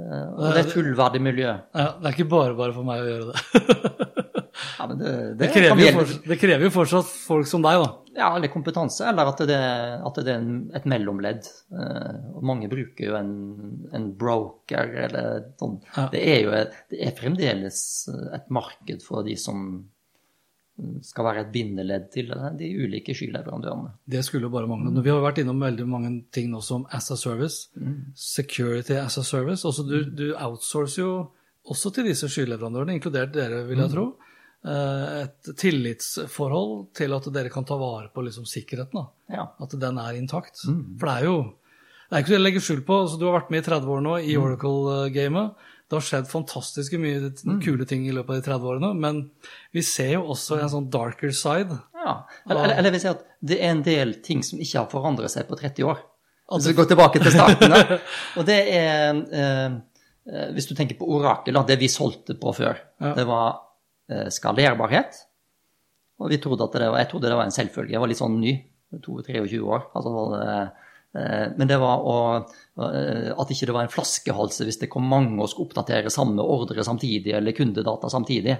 [0.00, 1.52] Eh, og det er fullverdig miljø.
[1.76, 4.12] Ja, det er ikke bare bare for meg å gjøre det.
[4.78, 7.90] ja, men det, det, det, krever fortsatt, det, krever jo fortsatt folk som deg, da.
[8.12, 9.58] Ja, eller kompetanse, eller at det,
[10.04, 10.42] at er
[10.76, 11.46] et mellomledd.
[12.36, 13.32] Og mange bruker jo en,
[13.96, 15.78] en broker eller sånn.
[15.94, 16.10] Ja.
[16.12, 17.80] Det er jo et, det er fremdeles
[18.36, 19.80] et marked for de som
[21.04, 23.92] skal være et bindeledd til de ulike skyleverandørene.
[24.14, 25.02] Det skulle jo bare mangle.
[25.04, 28.12] Vi har vært innom veldig mange ting nå som as a service, mm.
[28.18, 29.66] security as a service.
[29.68, 31.14] Også du, du, outsourcer jo
[31.72, 33.96] også til disse skyleverandørene, inkludert dere, vil jeg mm.
[33.96, 34.06] tro.
[34.62, 39.10] Eh, et tillitsforhold til at dere kan ta vare på liksom sikkerheten.
[39.32, 39.48] Ja.
[39.62, 40.62] At den er intakt.
[40.68, 40.84] Mm.
[41.00, 41.36] For det er jo
[42.12, 43.88] det er ikke så jeg legger skjul på, altså Du har vært med i 30
[43.88, 44.42] år nå i mm.
[44.44, 45.68] Oracle-gamet.
[45.92, 47.56] Det har skjedd fantastiske mye mm.
[47.60, 49.18] kule ting i løpet av de 30 årene, men
[49.76, 51.76] vi ser jo også en sånn darker side.
[51.92, 52.14] Ja,
[52.46, 55.34] eller, eller, eller vil si at det er en del ting som ikke har forandret
[55.34, 56.00] seg på 30 år.
[56.48, 57.76] Hvis vi går tilbake til starten.
[58.40, 59.76] Og det er eh,
[60.32, 63.12] eh, Hvis du tenker på Orakel, det vi solgte på før, ja.
[63.18, 63.50] det var
[64.08, 65.20] eh, skalerbarhet.
[66.24, 67.92] Og vi trodde at det var, jeg trodde det var en selvfølge.
[67.92, 68.56] Jeg var litt sånn ny,
[68.96, 69.90] 22-23 år.
[69.92, 70.81] altså var det Eh,
[71.56, 72.18] men det var å,
[72.80, 76.44] eh, at ikke det var en flaskehals hvis det kom mange og skulle oppdatere samme
[76.44, 78.56] ordre samtidig eller kundedata samtidig.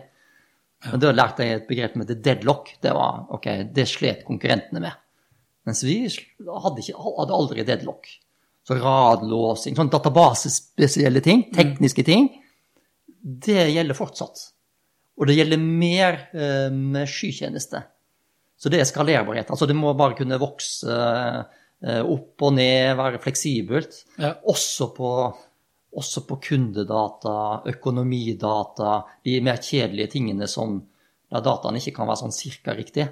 [0.91, 2.75] Men da lærte jeg et begrep som heter deadlock.
[2.83, 4.99] Det var, ok, det slet konkurrentene med.
[5.69, 8.11] Mens vi hadde, ikke, hadde aldri deadlock.
[8.67, 11.55] Så radlåsing, sånn databasespesielle ting, mm.
[11.55, 12.29] tekniske ting,
[13.23, 14.49] det gjelder fortsatt.
[15.19, 17.85] Og det gjelder mer eh, med skytjeneste.
[18.59, 19.51] Så det er skalerbarhet.
[19.55, 23.97] Altså det må bare kunne vokse Eh, opp og ned, være fleksibelt.
[24.23, 24.37] Ja.
[24.53, 25.09] Også, på,
[25.99, 27.35] også, på, kundedata,
[27.73, 30.79] økonomidata, de mer kjedelige tingene som
[31.33, 33.07] der dataene ikke kan være sånn cirka riktig.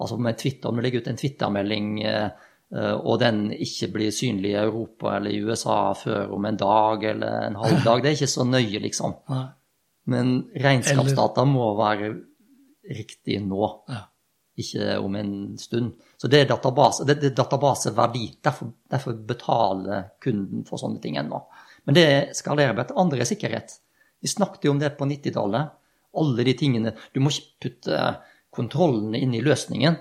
[0.00, 2.30] Altså med Twitter, om du legger ut en Twitter-melding, eh,
[2.74, 7.48] og den ikke blir synlig i Europa eller i USA før om en dag eller
[7.48, 9.14] en halv dag, det er ikke så nøye, liksom.
[10.10, 10.32] Men
[10.64, 12.10] regnskapsdata må være
[12.90, 13.68] riktig nå.
[14.60, 15.96] Ikke om en stund.
[16.16, 18.26] Så det er, database, det, er databaseverdi.
[18.44, 21.40] Derfor, derfor, betaler kunden for sånne ting ennå.
[21.88, 22.06] Men det
[22.38, 22.76] skalerer.
[22.78, 23.74] Det andre er sikkerhet.
[24.22, 25.74] Vi snakket jo om det på 90-tallet.
[26.14, 28.04] Alle de tingene Du må ikke putte
[28.54, 29.98] kontrollene inn i løsningen.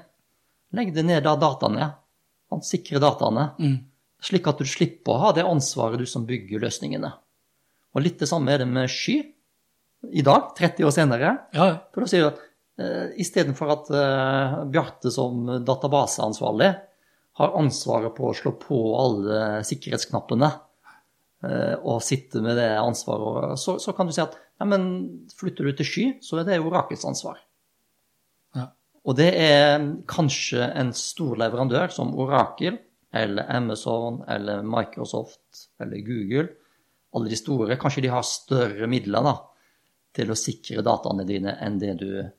[0.77, 1.97] Legg det ned der dataene er.
[2.61, 3.49] Sikre dataene.
[3.57, 3.77] Mm.
[4.23, 7.09] Slik at du slipper å ha det ansvaret, du som bygger løsningene.
[7.93, 9.17] Og litt det samme er det med sky
[10.13, 11.33] i dag, 30 år senere.
[11.55, 11.67] Ja.
[11.93, 12.41] For da sier du at
[12.73, 16.71] Istedenfor at uh, Bjarte som databaseansvarlig
[17.37, 23.77] har ansvaret på å slå på alle sikkerhetsknappene uh, og sitte med det ansvaret, så,
[23.81, 24.89] så, kan du si at ja, men
[25.37, 27.37] flytter du til sky, så er det Orakels ansvar.
[28.57, 28.71] Ja.
[29.05, 32.81] Og det er kanskje en stor leverandør som Orakel
[33.13, 36.49] eller Amazon eller Microsoft eller Google,
[37.13, 39.39] alle de store, kanskje de har større midler da,
[40.17, 42.29] til å sikre dataene dine enn det du Eh,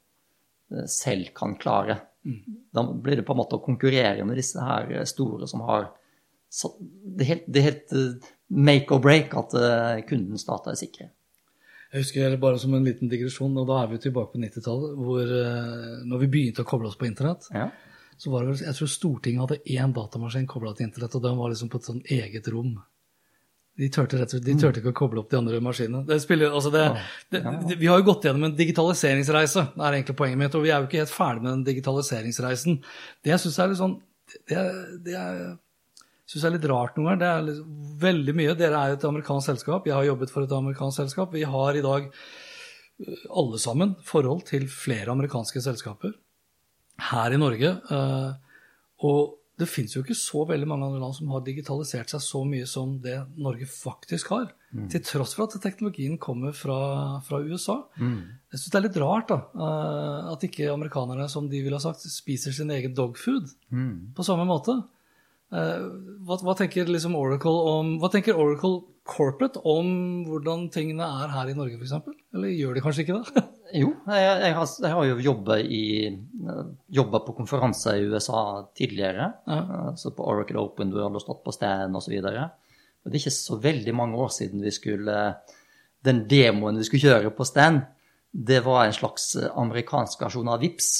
[0.90, 1.98] selv kan klare.
[2.24, 2.40] Mm.
[2.74, 5.90] Da blir det på en måte å konkurrere med disse her eh, store som har
[6.54, 9.54] Det er helt, det er helt eh, make or break at
[10.08, 11.08] kundens data er sikre.
[11.90, 15.32] Jeg husker bare som en liten digresjon, og da er vi tilbake på 90-tallet, hvor
[16.10, 17.68] når vi begynte å koble oss på internett, ja.
[18.18, 21.38] så var det vel Jeg tror Stortinget hadde én datamaskin kobla til internett, og den
[21.38, 22.72] var liksom på et sånn eget rom.
[23.74, 26.04] De turte, rett og slett, de turte ikke å koble opp de andre maskinene.
[26.06, 26.84] Det spiller, altså det,
[27.34, 30.54] det, det, vi har jo gått gjennom en digitaliseringsreise, det er egentlig poenget mitt.
[30.54, 32.78] Og vi er jo ikke helt ferdig med den digitaliseringsreisen.
[33.24, 33.96] Det jeg syns er litt sånn
[34.48, 34.62] Det,
[35.04, 35.50] det jeg
[36.46, 37.60] er litt rart noen ganger, det er litt,
[38.04, 41.34] veldig mye Dere er jo et amerikansk selskap, jeg har jobbet for et amerikansk selskap.
[41.34, 46.14] Vi har i dag øh, alle sammen forhold til flere amerikanske selskaper
[47.10, 47.74] her i Norge.
[47.90, 48.30] Øh,
[49.04, 52.40] Og det fins jo ikke så veldig mange andre land som har digitalisert seg så
[52.49, 54.49] mye som det Norge faktisk har.
[54.90, 57.77] Til tross for at teknologien kommer fra, fra USA.
[58.51, 61.85] Jeg syns det er litt rart da, eh, at ikke amerikanerne, som de ville ha
[61.85, 63.47] sagt, spiser sin egen dogfood
[64.17, 64.75] på samme måte.
[65.55, 65.85] Eh,
[66.27, 71.51] Hva, hva, tenker liksom Oracle om, hva tenker Oracle Corporate om hvordan tingene er her
[71.53, 71.93] i Norge, f.eks.?
[72.35, 73.45] Eller gjør de kanskje ikke det?
[73.75, 75.55] Jo, jeg, jeg, har, jeg har jo jobba
[76.92, 79.30] jobba på konferanser i USA tidligere.
[79.46, 79.61] Ja.
[79.90, 82.14] Altså på Oracle Open World og stått på stand osv.
[82.20, 85.18] Det er ikke så veldig mange år siden vi skulle
[86.04, 87.80] Den demoen vi skulle kjøre på stand,
[88.35, 90.90] det var en slags amerikansk versjon av VIPS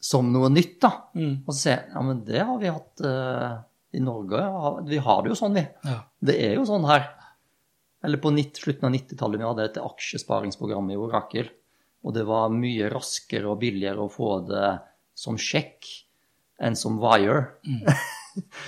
[0.00, 0.78] som noe nytt.
[0.80, 0.92] da.
[1.18, 1.34] Mm.
[1.44, 3.58] Og så sier jeg ja, men det har vi hatt uh,
[3.96, 4.42] i Norge.
[4.88, 5.64] Vi har det jo sånn, vi.
[5.84, 5.98] Ja.
[6.30, 7.08] Det er jo sånn her.
[8.06, 11.50] Eller på 90, slutten av 90-tallet vi hadde et aksjesparingsprogram i Orakel.
[12.06, 14.68] Og det var mye raskere og billigere å få det
[15.18, 15.88] som sjekk
[16.62, 17.40] enn som wire.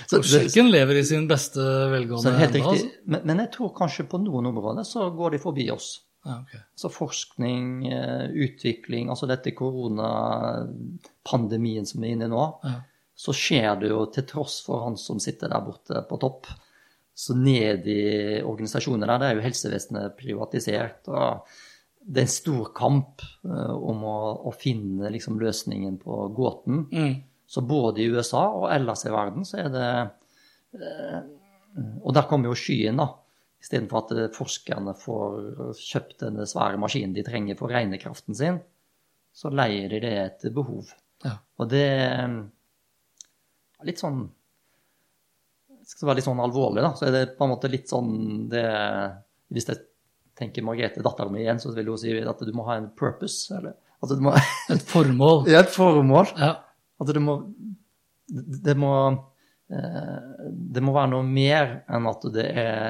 [0.09, 1.61] så, Og sjekken lever i sin beste
[1.93, 2.43] velgående ennå?
[2.73, 2.89] riktig.
[3.07, 5.87] Men, men jeg tror kanskje på noen områder så går de forbi oss.
[6.19, 6.27] Altså.
[6.27, 6.53] Ja, ok.
[6.75, 12.73] Så forskning, eh, utvikling, altså dette koronapandemien som vi er inne i nå, Ja.
[13.15, 16.45] så skjer det jo til tross for han som sitter der borte på topp.
[17.15, 21.07] Så ned i organisasjoner der, det er jo helsevesenet privatisert.
[21.07, 21.39] og
[21.99, 26.85] Det er en stor kamp uh, om å, å finne liksom, løsningen på gåten.
[26.91, 27.15] Mm.
[27.49, 29.89] Så både i USA og ellers i verden så er det
[30.79, 31.19] uh,
[32.05, 33.11] Og der kommer jo skyen, da.
[33.59, 38.61] Istedenfor at eh, forskerne får kjøpt den svære maskinen de trenger for regnekraften sin,
[39.35, 40.93] så leier de det etter behov.
[41.25, 41.33] Ja.
[41.59, 42.29] Og det er
[43.87, 44.21] litt sånn
[45.89, 48.13] Skal være litt sånn alvorlig, da, så er det på en måte litt sånn
[48.51, 48.63] det
[49.51, 49.83] Hvis jeg
[50.39, 53.49] tenker Margrethe, dattera mi igjen, så vil hun si at du må ha en purpose.
[53.57, 54.35] Eller, at du må
[54.73, 55.43] Et formål.
[55.51, 56.31] Ja, et formål.
[56.39, 56.55] Ja.
[56.99, 57.35] At det må
[58.29, 60.17] Det må eh,
[60.75, 62.81] Det må være noe mer enn at det er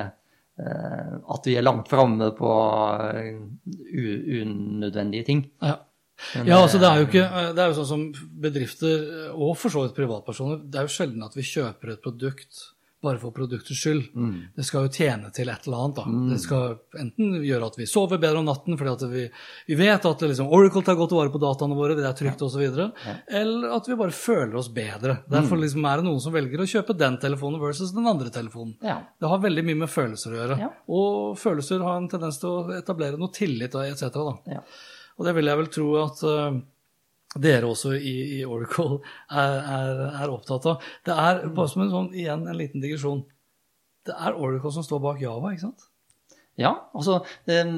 [0.60, 2.56] eh, At vi er langt framme på
[3.10, 3.38] eh,
[4.42, 5.46] unødvendige ting.
[5.62, 5.78] Ja.
[6.36, 8.02] Men, Ja, altså det er jo ikke Det er jo sånn som
[8.44, 12.66] bedrifter, og for så vidt privatpersoner, det er jo sjelden at vi kjøper et produkt
[13.02, 14.10] bare for produktets skyld.
[14.16, 14.32] Mm.
[14.56, 15.96] Det skal jo tjene til et eller annet.
[16.00, 16.04] da.
[16.34, 19.24] Det skal enten gjøre at vi sover bedre om natten fordi at vi,
[19.70, 22.66] vi vet at liksom, Oracle tar godt vare på dataene våre, det er trygt osv.
[23.30, 25.20] Eller at vi bare føler oss bedre.
[25.30, 25.64] Derfor Mm.
[25.64, 28.76] liksom er det noen som velger å kjøpe den telefonen versus den andre telefonen.
[28.84, 29.00] Ja.
[29.20, 30.60] Det har veldig mye med følelser å gjøre.
[30.60, 30.70] Ja.
[30.90, 34.20] Og følelser har en tendens til å etablere noe tillit etc.
[34.48, 34.62] Ja.
[35.18, 36.60] Og det vil jeg vel tro at eh,
[37.38, 40.90] dere også i, i Oracle er, er, er opptatt av.
[41.06, 43.22] Det er bare som en sånn, igjen en liten digresjon.
[44.08, 45.90] Det er Oracle som står bak Java, ikke sant?
[46.60, 47.70] ja, altså eh,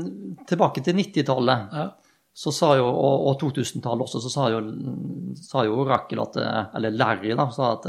[0.50, 1.76] Tilbake til 90-tallet.
[1.76, 1.90] Ja.
[2.34, 4.62] så sa jo, og, og 2000-tallet også, så sa jo,
[5.36, 7.88] sa jo Oracle at eh, Eller Larry da, sa at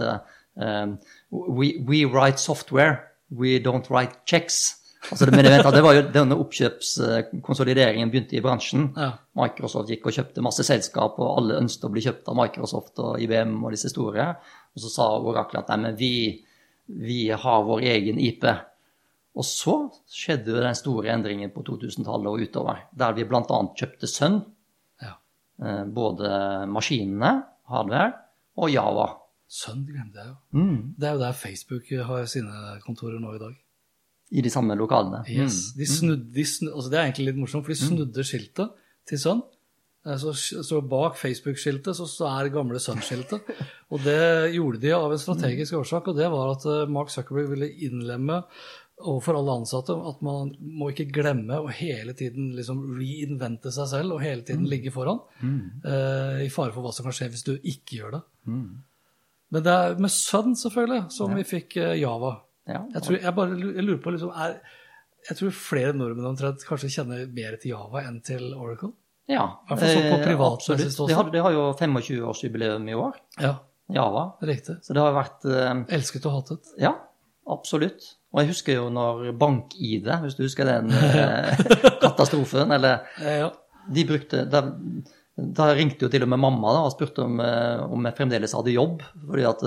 [0.59, 0.97] um,
[1.31, 2.99] we, we write software,
[3.31, 4.82] we don't write checks.
[5.11, 8.85] Altså, men vent, det var jo denne oppkjøpskonsolideringen begynte i bransjen.
[8.95, 9.09] Ja.
[9.39, 13.23] Microsoft gikk og kjøpte masse selskap, og alle ønsket å bli kjøpt av Microsoft og
[13.25, 14.29] IBM og disse store.
[14.73, 16.13] Og så sa Oracle at nei, men vi,
[16.87, 18.47] vi har vår egen IP.
[19.33, 19.75] Og så
[20.13, 23.61] skjedde jo den store endringen på 2000-tallet og utover, der vi bl.a.
[23.81, 24.39] kjøpte Sun.
[25.03, 25.17] Ja.
[25.65, 26.31] Eh, Både
[26.71, 27.35] maskinene,
[27.73, 28.13] hardware,
[28.61, 29.09] og Java.
[29.53, 30.37] Sønn glemte jeg jo.
[30.57, 30.77] Mm.
[30.97, 33.57] Det er jo der Facebook har sine kontorer nå i dag.
[34.33, 35.23] I de samme lokalene.
[35.29, 35.73] Yes.
[35.75, 35.79] Mm.
[35.79, 38.71] De snudde, de snudde, altså det er egentlig litt morsomt, for de snudde skiltet
[39.11, 39.43] til Sun.
[40.07, 40.33] Eh, Så,
[40.65, 43.45] så bak Facebook-skiltet så, så er gamle Sun-skiltet.
[43.93, 47.51] Og det gjorde de av en strategisk årsak, og det var at eh, Mark Zuckerberg
[47.53, 48.41] ville innlemme
[49.03, 54.15] overfor alle ansatte at man må ikke glemme å hele tiden liksom reinvente seg selv
[54.15, 55.19] og hele tiden ligge foran.
[55.43, 58.23] eh, I fare for hva som kan skje hvis du ikke gjør det.
[59.53, 62.37] Men det er med Sun, selvfølgelig, som vi fikk Java.
[62.69, 64.53] Ja, Jeg, tror, jeg bare jeg lurer på liksom, er,
[65.29, 68.93] Jeg tror flere nordmenn omtrent kanskje kjenner mer til Java enn til Oracle.
[69.31, 69.49] ja.
[69.69, 70.97] sånn på eh, absolutt.
[71.09, 73.57] De har, de har jo 25-årsjubileum i år, Ja,
[73.91, 74.25] Java.
[74.43, 74.79] riktig.
[74.87, 76.71] Så det har vært eh, Elsket og hatet.
[76.83, 76.95] Ja,
[77.51, 78.13] absolutt.
[78.33, 81.59] Og jeg husker jo når BankID, hvis du husker den eh,
[82.03, 83.51] katastrofen, eller Ja.
[83.91, 84.63] de brukte Da,
[85.37, 88.75] da ringte jo til og med mamma da, og spurte om, om jeg fremdeles hadde
[88.75, 89.03] jobb.
[89.27, 89.63] Fordi at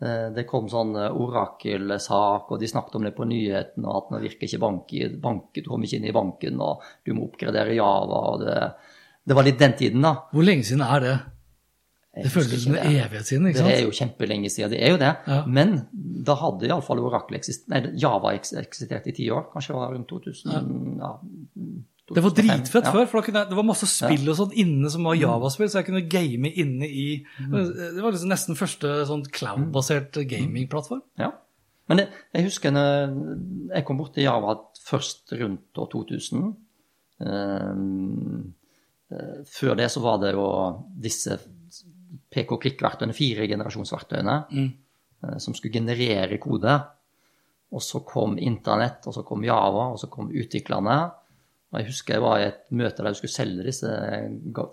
[0.00, 4.22] det kom sånn eh, orakelsak, og de snakket om det på nyhetene, og at nå
[4.22, 8.22] virker ikke bank, bank, du kommer ikke inn i banken, og du må oppgradere Java.
[8.32, 8.56] og det,
[9.28, 10.14] det var litt den tiden, da.
[10.32, 11.18] Hvor lenge siden er det?
[12.10, 14.98] Det føles som en evighet siden, ikke Det er jo kjempelenge siden, det er jo
[14.98, 15.10] det.
[15.30, 15.42] Ja.
[15.46, 15.76] Men
[16.26, 19.46] da hadde iallfall Oracle eksist nei, Java eksistert i ti år.
[19.52, 21.12] Kanskje det var rundt 2000, ja.
[22.10, 22.46] Det var 2005.
[22.46, 22.92] dritfett Ja.
[22.92, 25.86] før, for kunne det var masse spill og sånn inne som var Java-spill, så jeg
[25.86, 31.02] kunne game inne i Det var liksom nesten første sånn cloud-basert gamingplattform.
[31.18, 31.32] Ja.
[31.88, 36.56] Men det, jeg husker når jeg kom bort til Java først rundt år 2000.
[37.26, 38.54] Ehm,
[39.10, 40.46] eh, før det så var det jo
[41.02, 41.38] disse
[42.30, 44.36] PK-klikk-verktøyene, fire generasjonsverktøyene,
[45.24, 46.76] eh, som skulle generere kode.
[47.72, 51.12] Og så kom internett, og så kom Java, og så kom utviklerne.
[51.70, 53.90] Og jeg husker jeg var i et møte der jeg skulle selge disse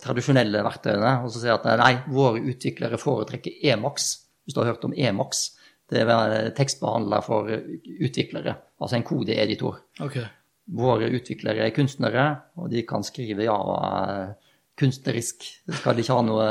[0.01, 1.12] tradisjonelle verktøyene.
[1.21, 4.95] Og så sier jeg at nei, våre utviklere foretrekker Emax, Hvis du har hørt om
[4.95, 5.51] Emax.
[5.88, 8.55] Det er tekstbehandler for utviklere.
[8.81, 9.77] Altså en kodeeditor.
[10.03, 10.25] Okay.
[10.67, 12.25] Våre utviklere er kunstnere,
[12.60, 14.33] og de kan skrive Java
[14.77, 15.45] kunstnerisk.
[15.67, 16.47] De skal ikke ha noe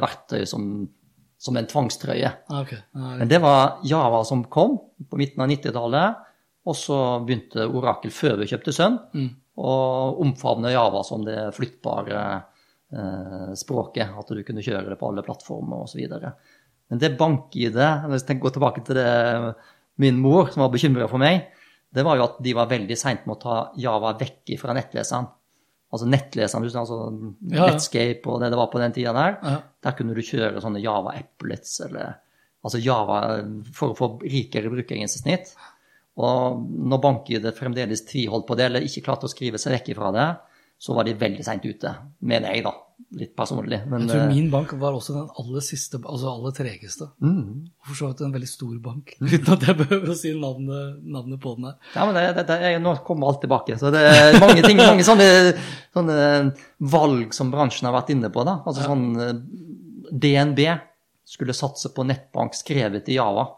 [0.00, 0.86] verktøy som,
[1.36, 2.30] som en tvangstrøye.
[2.62, 2.80] Okay.
[2.94, 3.18] ok.
[3.20, 4.78] Men det var Java som kom
[5.10, 6.24] på midten av 90-tallet,
[6.68, 8.98] og så begynte Orakel før vi kjøpte Sønn,
[9.58, 9.74] å
[10.22, 12.20] omfavne Java som det flyttbare
[12.94, 16.04] eh, språket, at du kunne kjøre det på alle plattformer osv.
[16.88, 17.78] Men det bank-ID,
[18.12, 19.08] hvis jeg går tilbake til det
[19.98, 21.48] min mor som var bekymra for meg,
[21.90, 25.26] det var jo at de var veldig seint med å ta Java vekk fra nettleseren.
[25.88, 26.98] Altså nettleseren, altså
[27.48, 27.68] Ja, ja.
[27.72, 29.38] Netscape og det det var på den tida der.
[29.40, 29.58] Ja.
[29.86, 32.18] Der kunne du kjøre sånne Java applets eller
[32.66, 33.18] Altså Java
[33.70, 35.52] for å få rikere brukergrensesnitt.
[36.18, 40.10] Og når BankID fremdeles tviholdt på det, eller ikke klarte å skrive seg vekk ifra
[40.16, 40.28] det,
[40.78, 41.90] så var de veldig seint ute.
[42.26, 42.72] Mener jeg, da.
[43.18, 43.78] Litt personlig.
[43.88, 47.06] Men Jeg tror eh, min bank var også den aller siste, altså aller tregeste.
[47.24, 50.98] mm, for så vidt en veldig stor bank, uten at jeg behøver å si navnet,
[51.06, 51.78] navnet på den her.
[51.94, 53.78] ja, men det, det, det, nå kommer alt tilbake.
[53.80, 55.30] Så det er mange ting, mange sånne,
[55.96, 56.18] sånne
[56.94, 58.44] valg som bransjen har vært inne på.
[58.46, 58.58] da.
[58.68, 59.34] Altså sånn eh,
[60.12, 60.62] DNB
[61.28, 63.48] skulle satse på nettbank skrevet i Java.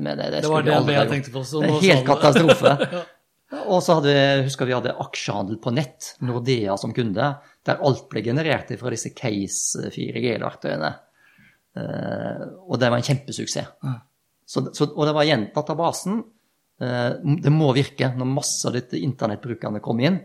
[0.00, 1.44] Men det, det, Det var skulle det jeg tenkte på.
[1.46, 2.74] Så Det nå helt katastrofe.
[2.94, 3.04] ja.
[3.70, 7.28] Og så hadde vi, husker vi hadde aksjehandel på nett, Nordea som kunde,
[7.66, 10.90] der alt ble generert fra disse Case 4G-verktøyene.
[11.78, 13.70] Eh, og det var en kjempesuksess.
[14.44, 16.22] Så, så, og det var igjen databasen.
[16.82, 17.10] Eh,
[17.44, 20.20] det må virke når masse av dette internettbrukerne kom inn.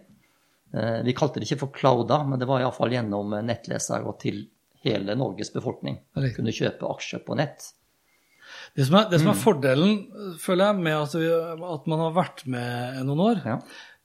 [0.73, 4.47] Eh, vi kalte det ikke for clouda, men det var iallfall gjennom nettleser og til
[4.85, 5.99] hele Norges befolkning.
[6.35, 7.73] Kunne kjøpe aksjer på nett.
[8.75, 9.23] Det som er, det Mm.
[9.23, 9.93] som er fordelen,
[10.39, 11.29] føler jeg, med at, vi,
[11.73, 13.57] at man har vært med noen år, Ja.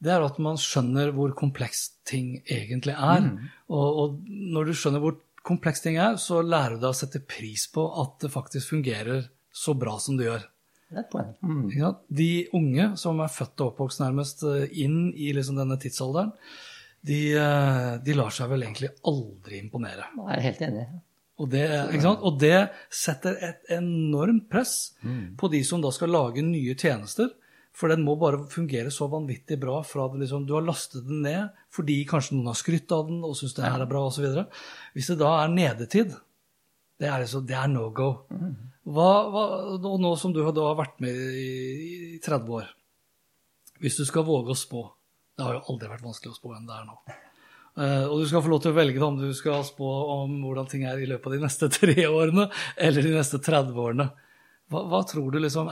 [0.03, 3.21] det er at man skjønner hvor komplekst ting egentlig er.
[3.21, 3.51] Mm.
[3.71, 7.21] Og, og når du skjønner hvor komplekst ting er, så lærer du deg å sette
[7.27, 10.45] pris på at det faktisk fungerer så bra som det gjør.
[10.91, 11.31] Det er et poeng.
[11.43, 11.71] Mm.
[11.77, 11.93] Ja.
[12.11, 16.33] De unge som er født og oppvokst nærmest eh, inn i liksom denne tidsalderen,
[17.05, 20.07] de, eh, de lar seg vel egentlig aldri imponere.
[20.17, 20.87] Jeg er helt enig.
[21.43, 21.65] Og det,
[22.15, 24.95] og det setter et enormt press
[25.39, 27.33] på de som da skal lage nye tjenester.
[27.75, 31.25] For den må bare fungere så vanvittig bra fra det liksom, du har lastet den
[31.27, 34.29] ned fordi kanskje noen har skrytt av den og syns det her er bra osv.
[34.95, 36.15] Hvis det da er nedetid,
[37.03, 38.13] det er, liksom, det er no go.
[38.87, 39.45] Hva, hva,
[39.75, 42.71] og nå som du har vært med i, i 30 år,
[43.83, 44.85] hvis du skal våge å spå
[45.35, 46.95] Det har jo aldri vært vanskelig å spå enn det er nå.
[47.75, 50.69] Eh, og du skal få lov til å velge om du skal spå om hvordan
[50.71, 54.11] ting er i løpet av de neste tre årene eller de neste 30 årene.
[54.73, 55.67] Hva, hva tror du liksom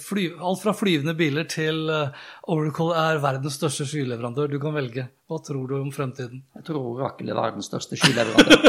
[0.00, 2.22] fly, Alt fra flyvende biler til eh,
[2.54, 4.48] Oracle er verdens største skyleverandør.
[4.48, 5.08] Du kan velge.
[5.28, 6.40] Hva tror du om fremtiden?
[6.56, 8.64] Jeg tror Oracle er verdens største skyleverandør.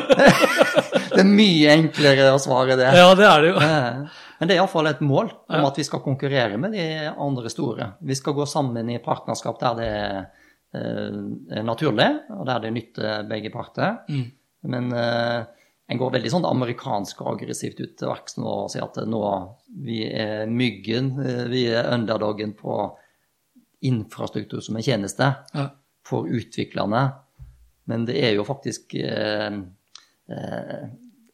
[1.14, 2.90] det er mye enklere å svare det.
[2.98, 3.64] Ja, det er det jo.
[4.42, 7.94] Men det er iallfall et mål om at vi skal konkurrere med de andre store.
[8.02, 10.22] Vi skal gå sammen i partnerskap der det er
[10.72, 13.98] naturlig, og der det nytter begge parter.
[14.08, 14.30] Mm.
[14.72, 15.42] Men eh,
[15.92, 19.22] en går veldig sånn amerikansk og aggressivt ut til verks nå og sier at nå
[19.84, 22.78] vi er myggen, eh, vi er underdogen på
[23.88, 25.68] infrastruktur som en tjeneste Ja.
[26.06, 27.14] for utviklerne.
[27.90, 29.52] Men det er jo faktisk eh,
[30.30, 30.84] eh,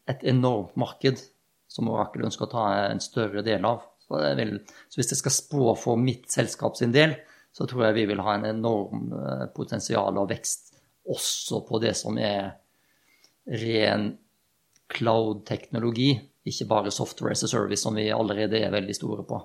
[0.08, 1.22] et enormt marked
[1.68, 3.84] som Orakel ønsker å ta en større del av.
[4.00, 7.18] Så, det vil, så hvis jeg skal spå for mitt selskap sin del,
[7.58, 10.76] så tror jeg vi vil ha en enorm eh, potensial og vekst
[11.10, 12.52] også på det som er
[13.48, 14.12] ren
[14.94, 16.12] cloud-teknologi,
[16.48, 19.40] ikke bare software as a service, som vi allerede er veldig store på.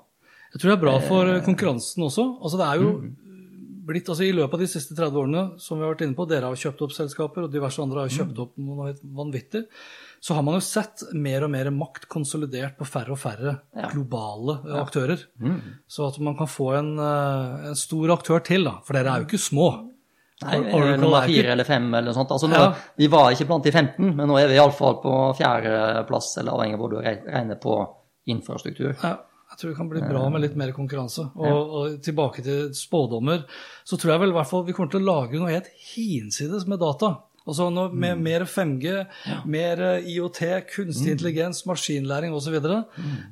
[0.52, 2.26] Jeg tror det er bra for konkurransen også.
[2.42, 2.90] Altså det er jo
[3.86, 6.26] blitt, altså I løpet av de siste 30 årene, som vi har vært inne på,
[6.30, 9.64] dere har kjøpt opp selskaper, og diverse andre har kjøpt opp noe helt vanvittig,
[10.22, 13.88] så har man jo sett mer og mer makt konsolidert på færre og færre Ja.
[13.90, 14.82] globale ja.
[14.84, 15.24] aktører.
[15.90, 18.76] Så at man kan få en, eh, en stor aktør til, da.
[18.86, 19.88] For dere er jo ikke små.
[20.42, 20.58] Nei,
[20.98, 22.30] nummer er fire eller fem eller noe sånt.
[22.34, 22.74] Altså, nå, Ja.
[22.98, 26.74] Vi var ikke blant de 15, men nå er vi iallfall på fjerdeplass, eller avhengig
[26.74, 27.76] av hvor du regner på
[28.26, 28.94] infrastruktur.
[29.02, 29.16] Ja,
[29.52, 31.26] Jeg tror det kan bli bra med litt mer konkurranse.
[31.36, 33.44] Og, og tilbake til spådommer,
[33.84, 36.80] så tror jeg vel hvert fall vi kommer til å lage noe helt hinsides med
[36.80, 37.18] data.
[37.42, 38.94] Altså nå, med mer 5G,
[39.50, 40.40] mer eh, IOT,
[40.70, 42.58] kunstig intelligens, maskinlæring osv.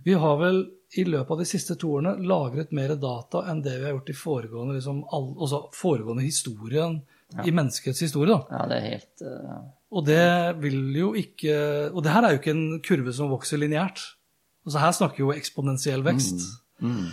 [0.05, 0.65] Vi har vel
[0.99, 4.11] i løpet av de siste to årene lagret mer data enn det vi har gjort
[4.11, 6.99] i foregående, liksom, all, altså foregående historien
[7.47, 8.35] i menneskets historie.
[8.35, 8.59] da.
[8.59, 9.61] Ja, det er helt Uh...
[9.91, 11.55] Og det vil jo ikke
[11.91, 13.99] Og det her er jo ikke en kurve som vokser lineært.
[14.67, 16.43] Altså her snakker vi jo eksponentiell vekst.
[16.83, 17.07] mm.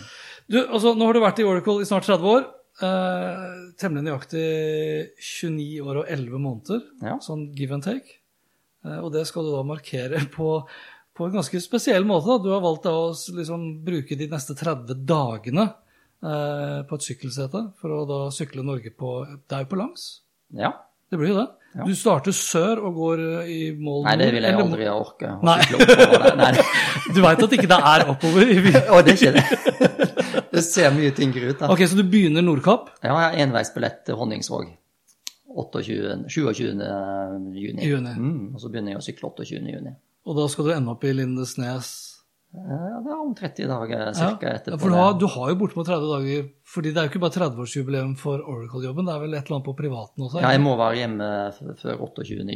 [0.49, 2.45] Du, altså Nå har du vært i Oracle i snart 30 år.
[2.77, 4.43] Eh, temmelig nøyaktig
[5.19, 7.17] 29 år og 11 måneder, Ja.
[7.19, 8.19] sånn give and take.
[8.85, 10.51] Eh, og det skal du da markere på,
[11.17, 12.27] på en ganske spesiell måte.
[12.29, 12.37] da.
[12.43, 15.65] Du har valgt da å liksom bruke de neste 30 dagene
[16.23, 20.07] eh, på et sykkelsete for å da sykle Norge på Det er jo på langs.
[20.53, 20.71] Ja.
[21.09, 21.47] Det blir jo det.
[21.75, 21.83] Ja.
[21.85, 25.29] Du starter sør og går eh, i mål Nei, det vil jeg eller- aldri orke.
[25.45, 25.57] Nei.
[26.39, 26.51] Nei,
[27.15, 28.49] Du veit at ikke det er oppover?
[28.49, 28.81] i byen.
[28.89, 30.41] Å, det er ikke det.
[30.57, 31.69] Det ser mye tyngre ut, da.
[31.69, 34.71] Ok, Så du begynner Nordkapp Ja, jeg har enveisbillett til Honningsvåg
[35.57, 36.63] 28, 27.
[37.53, 37.85] juni.
[37.87, 38.13] Juni.
[38.17, 39.61] Mm, og så begynner jeg å sykle 28.
[39.73, 39.93] juni.
[40.27, 41.91] Og da skal du ende opp i Lindesnes.
[42.57, 44.79] Ja, det er om 30 dager Ja, cirka etterpå.
[44.79, 47.35] for du har, du har jo bortimot 30 dager, fordi det er jo ikke bare
[47.35, 50.39] 30-årsjubileum for Oracle-jobben, det er vel et eller annet på privaten også?
[50.39, 50.45] Ikke?
[50.47, 51.27] Ja, jeg må være hjemme
[51.83, 52.47] før 28.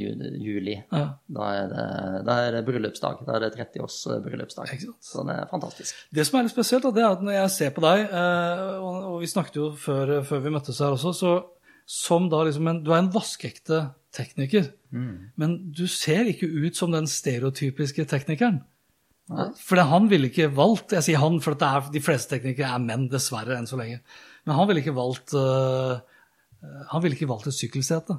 [0.42, 0.78] juli.
[0.92, 1.86] Ja, Da er det,
[2.26, 3.22] da er det bryllupsdag.
[3.28, 4.74] Da er det 30-års bryllupsdag.
[5.04, 6.02] Så det er fantastisk.
[6.10, 9.20] Det som er litt spesielt, det er at når jeg ser på deg, eh, og,
[9.22, 11.36] vi snakket jo før, før vi møttes her også, så
[11.86, 14.72] som da liksom en, du er en vaskeekte tekniker,
[15.40, 18.62] men du ser ikke ut som den stereotypiske teknikeren.
[19.62, 23.08] For han ville ikke valgt Jeg sier han, for er, de fleste teknikere er menn,
[23.12, 24.02] dessverre, enn så lenge.
[24.48, 26.02] Men han ville ikke valgt øh,
[26.92, 28.18] Han ville ikke valgt et sykkelsete.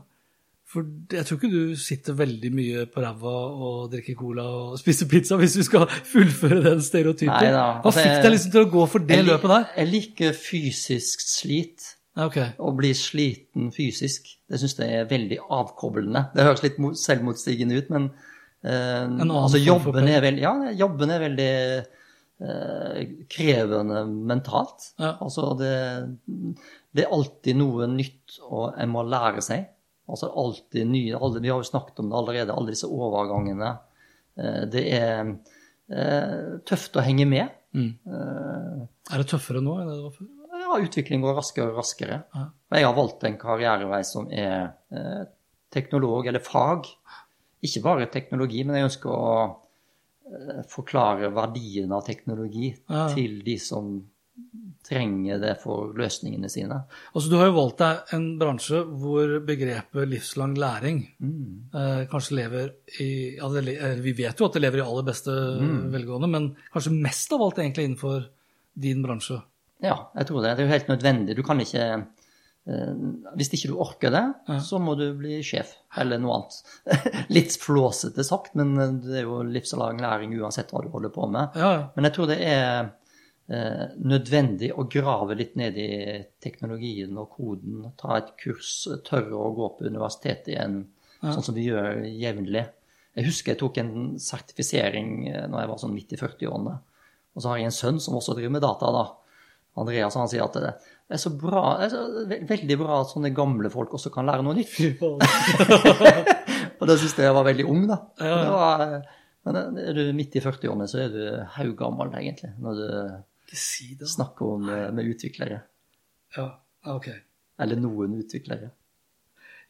[0.72, 3.32] For jeg tror ikke du sitter veldig mye på ræva
[3.66, 7.34] og drikker cola og spiser pizza, hvis vi skal fullføre den stereotypen.
[7.34, 9.66] Nei da, Hva altså, fikk deg liksom til å gå for det Jeg løpet der?
[9.76, 11.90] Jeg liker fysisk slit.
[12.12, 12.54] Okay.
[12.54, 12.60] ok.
[12.64, 14.32] Å bli sliten fysisk.
[14.48, 16.26] Det syns jeg er veldig avkoblende.
[16.32, 18.31] Det høres litt selvmotstigende selvmotsigende ut, men eh,
[18.62, 21.50] altså, form for jobben, er veldig, ja, jobben er veldig
[22.46, 23.00] eh,
[23.32, 24.02] krevende
[24.32, 24.90] mentalt.
[25.02, 25.16] Ja.
[25.24, 25.72] Altså, det,
[26.94, 29.68] det er alltid noe nytt og en må lære seg.
[30.12, 33.72] Altså alltid nye alle, Vi har jo snakket om det allerede, alle disse overgangene.
[34.38, 35.34] Eh, det er
[35.90, 37.50] eh, tøft å henge med.
[37.72, 37.92] Mm.
[38.06, 40.30] Eh, Er det tøffere nå enn det var før?
[40.62, 42.22] ja, utvikling går raskere og raskere.
[42.36, 42.46] Ja.
[42.76, 45.24] Jeg har valgt en karrierevei som er eh,
[45.72, 46.86] teknolog, eller fag.
[47.62, 53.08] Ikke bare teknologi, men jeg ønsker å eh, forklare verdien av teknologi Ja.
[53.14, 54.00] til de som
[54.82, 56.80] trenger det for løsningene sine.
[57.14, 62.72] Altså, du har jo valgt deg en bransje hvor begrepet livslang læring eh, kanskje lever
[63.04, 65.30] i ja, det, eh, Vi vet jo at det lever i aller beste
[65.92, 68.26] velgående, men kanskje mest av alt egentlig innenfor
[68.82, 69.38] din bransje.
[69.84, 70.56] Ja, jeg tror det.
[70.56, 71.36] Det er jo helt nødvendig.
[71.36, 71.86] Du kan ikke
[72.64, 74.58] Hvis ikke du orker det, Ja.
[74.62, 76.58] så må du bli sjef, eller noe annet.
[77.36, 81.26] Litt flåsete sagt, men eh, det er jo livslang læring uansett hva du holder på
[81.32, 81.56] med.
[81.58, 81.80] Ja, ja.
[81.96, 82.68] Men jeg tror det er
[83.50, 85.88] eh, nødvendig å grave litt ned i
[86.44, 87.88] teknologien og koden.
[87.98, 90.84] Ta et kurs, tørre å gå på universitetet igjen,
[91.22, 92.64] sånn som vi gjør jevnlig.
[93.18, 93.92] Jeg husker jeg tok en
[94.22, 96.78] sertifisering eh, når jeg var sånn midt i 40-årene.
[97.34, 99.02] Og så har jeg en sønn som også driver med data, da.
[99.80, 100.72] Andreas han sier at det
[101.12, 104.44] er så bra, er så ve- veldig bra at sånne gamle folk også kan lære
[104.44, 104.74] noe nytt.
[106.82, 107.98] Og det syns jeg var veldig ung, da.
[108.20, 108.52] Ja, ja.
[108.52, 108.84] Var,
[109.46, 111.22] men er du midt i 40-årene, så er du
[111.56, 112.86] haugammel, egentlig, når du
[114.08, 115.60] snakker om eh, med utviklere.
[116.36, 116.46] Ja,
[116.94, 117.08] ok.
[117.62, 118.70] Eller noen utviklere.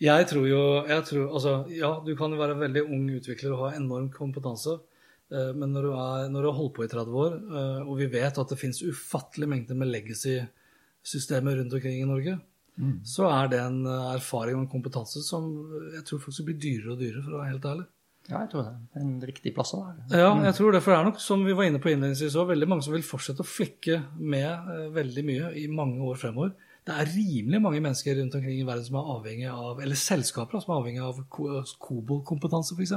[0.02, 3.60] Jeg tror jo jeg tror, altså, Ja, du kan jo være veldig ung utvikler og
[3.66, 4.78] ha enorm kompetanse.
[5.32, 7.96] Eh, Men når du, er, når du har holdt på i 30 år, eh, og
[7.98, 12.38] vi vet at det finnes ufattelig mengder med legacy-systemer rundt omkring i Norge,
[13.04, 15.50] så er det en eh, erfaring og en kompetanse som
[15.92, 17.84] jeg tror faktisk blir dyrere og dyrere, for å være helt ærlig.
[18.30, 18.72] Ja, jeg tror det.
[18.94, 20.04] Er en riktig plass å være.
[20.14, 22.52] Ja, jeg tror det, for det er nok, som vi var inne på innledningsvis òg,
[22.52, 26.52] veldig mange som vil fortsette å flikke med veldig mye i mange år fremover.
[26.86, 30.62] Det er rimelig mange mennesker rundt omkring i verden som er avhengig av, eller selskaper
[30.62, 32.94] som er avhengig av ko- Kobol-kompetanse, f.eks.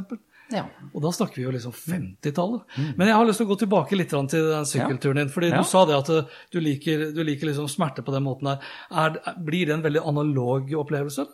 [0.53, 0.65] Ja.
[0.93, 2.75] Og da snakker vi jo liksom 50-tallet.
[2.99, 5.31] Men jeg har lyst til å gå tilbake litt til den sykkelturen din.
[5.33, 5.57] fordi Ja.
[5.63, 8.59] du sa det at eh, du liker, du liker liksom smerte på den måten der.
[8.91, 11.25] Er, blir det en veldig analog opplevelse?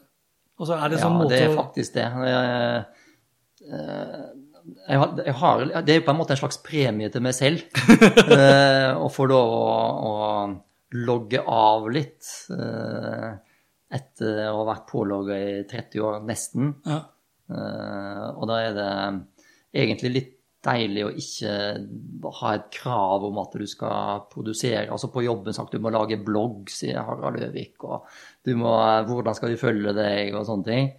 [0.62, 2.08] Altså, er det ja, sånn måte det er faktisk det.
[2.32, 2.86] Jeg,
[3.68, 4.32] eh,
[4.88, 7.64] jeg jeg har, det er jo på en måte en slags premie til meg selv
[8.38, 9.72] eh, å få lov å,
[10.06, 10.12] å
[11.02, 13.32] logge av litt eh,
[13.92, 16.76] etter å ha vært pålogga i 30 år, nesten.
[16.86, 17.00] ja.
[17.52, 18.92] Eh, og da er det
[19.84, 21.54] egentlig litt deilig å ikke
[22.38, 24.90] ha et krav om at du skal produsere.
[24.94, 28.06] Altså på jobben sagt du må lage blogg, sier Harald Løvik, og
[28.46, 28.76] du må,
[29.10, 30.92] hvordan skal vi følge deg, og sånne ting.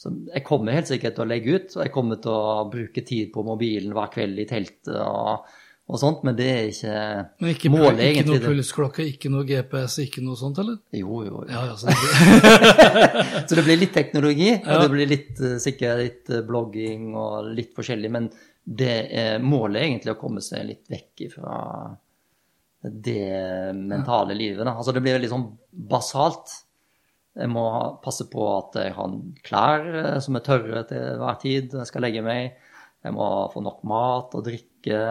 [0.00, 3.02] Så jeg kommer helt sikkert til å legge ut, og jeg kommer til å bruke
[3.04, 5.50] tid på mobilen hver kveld i teltet og,
[5.90, 6.98] og sånt, men det er ikke,
[7.42, 8.36] Men ikke, målet, ikke egentlig.
[8.38, 10.76] noe pulsklokke, ikke noe GPS, ikke noe sånt, eller?
[10.94, 11.40] Jo, jo.
[11.40, 11.48] jo.
[11.50, 16.02] Ja, ja, så det, Så det blir litt teknologi, og det blir litt, eh, sikkert
[16.04, 18.30] litt eh, blogging og litt forskjellig, men
[18.60, 21.58] det er, målet egentlig å komme seg litt vekk fra
[22.80, 24.64] det mentale livet.
[24.64, 24.76] Da.
[24.78, 25.46] Altså det blir veldig sånn
[25.90, 26.52] basalt.
[27.36, 27.64] Jeg må
[28.04, 32.06] passe på at jeg har klær eh, som er tørre til hver tid jeg skal
[32.06, 32.56] legge meg.
[33.00, 35.02] Jeg må få nok mat og drikke.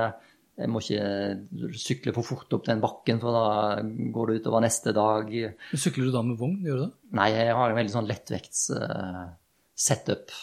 [0.59, 3.79] Jeg må ikke sykle for fort opp den bakken, for da
[4.15, 5.31] går det utover neste dag.
[5.71, 6.93] Sykler du da med vogn, gjør du det?
[7.19, 9.21] Nei, jeg har en veldig sånn lettvekts eh,
[9.79, 10.35] setup.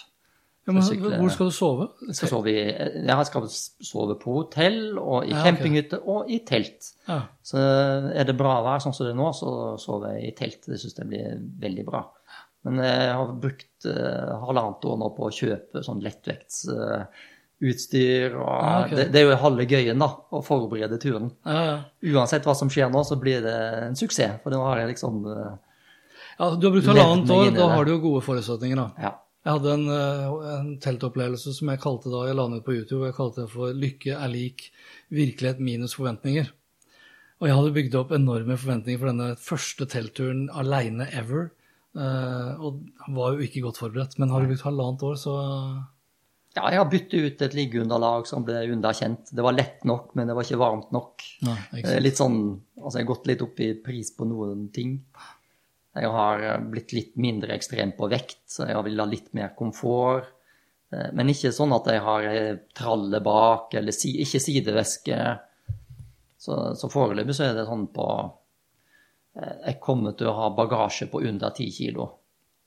[0.67, 1.85] Ja, men hvor skal du sove?
[2.09, 2.63] Jeg skal sove, i,
[3.07, 3.45] jeg skal
[3.87, 6.89] sove på hotell og i Ja, campinghytte campinghytte og i telt.
[7.07, 7.21] Ja.
[7.47, 10.67] Så er det bra vær sånn som det er nå, så sover jeg i telt.
[10.67, 12.03] Det syns jeg blir veldig bra.
[12.67, 16.03] Men jeg har brukt eh, halvannet år nå på å kjøpe sånn
[17.61, 18.35] lettvektsutstyr.
[18.37, 18.97] og Ah, okay.
[18.97, 21.31] det, det er jo halve gøyen, da, å forberede turen.
[21.45, 21.77] Ja, ja.
[22.13, 23.55] Uansett hva som skjer nå, så blir det
[23.89, 24.41] en suksess.
[24.43, 25.55] For nå har jeg liksom eh,
[26.39, 28.91] ja, du har brukt halvannet år, da har du jo gode forutsetninger, da.
[29.01, 29.15] Ja.
[29.47, 32.75] Jeg hadde en, eh, en teltopplevelse som jeg kalte da, jeg la den ut på
[32.77, 34.71] YouTube, jeg kalte det for 'Lykke er lik
[35.15, 36.51] virkelighet minus forventninger'.
[37.41, 41.51] Og jeg hadde bygd opp enorme forventninger for denne første teltturen aleine ever.
[41.97, 44.19] eh, og var jo ikke godt forberedt.
[44.19, 45.33] Men har du brukt halvannet år, så
[46.57, 49.29] ja, jeg har byttet ut et liggeunderlag som ble underkjent.
[49.37, 51.25] Det var lett nok, men det var ikke varmt nok.
[51.47, 52.01] Nei, ikke Eh.
[52.03, 52.39] Litt sånn,
[52.81, 54.95] altså Jeg har gått litt opp i pris på noen ting.
[55.97, 59.53] Jeg har eh, blitt litt mindre ekstrem på vekt, så jeg vil ha litt mer
[59.59, 60.33] komfort.
[60.93, 62.29] Eh, Men ikke sånn at jeg har
[62.75, 65.21] tralle bak, eller si, ikke sideveske.
[66.39, 68.05] Så, så foreløpig så er det sånn på
[69.67, 72.07] Jeg kommer til å ha bagasje på under 10 kilo.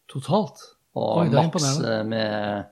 [0.10, 0.60] Totalt.
[0.98, 2.66] Og Oi, det er maks med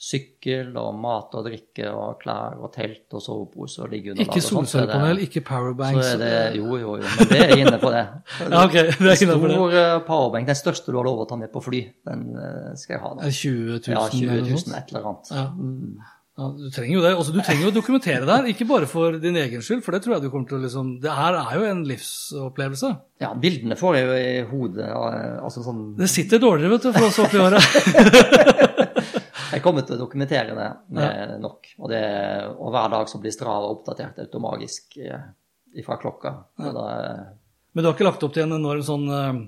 [0.00, 4.30] sykkel og mat og drikke og klær og telt og sovepose og liggeunderlag.
[4.30, 6.06] Ikke og så er det- solcellepanel, ikke så powerbanks.
[6.14, 8.04] er det, jo, jo, jo, men det er inne på det.
[8.50, 9.58] Ja, ok, det er inne på det.
[9.58, 12.70] Stor eh, powerbank, den største du har lov å ta med på fly, den eh,
[12.80, 13.28] skal jeg ha Da.
[13.28, 15.30] 20 000 Ja, 20 eller 000, noe et eller annet.
[15.36, 15.44] Ja.
[16.40, 17.10] Ja, du trenger jo det.
[17.20, 19.92] Også, du trenger jo å dokumentere det her, ikke bare for din egen skyld, for
[19.92, 22.90] det tror jeg du kommer til å liksom Det her er jo en livsopplevelse.
[23.20, 24.86] Ja, bildene får jeg jo i hodet.
[24.88, 27.60] eh, Altså sånn Det sitter dårligere, vet du, for oss oppi året.
[29.60, 31.68] Jeg kommer til å dokumentere det med nok.
[31.82, 32.00] Og, det,
[32.56, 35.26] og hver dag så blir Strava oppdatert automagisk eh,
[35.84, 36.32] fra klokka.
[36.62, 36.72] Ja.
[36.72, 36.84] da,
[37.72, 39.42] Men du har ikke lagt opp til en enorm sånn eh,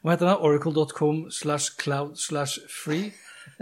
[0.00, 0.38] Hva heter det?
[0.48, 3.10] Oracle.com slash cloud slash free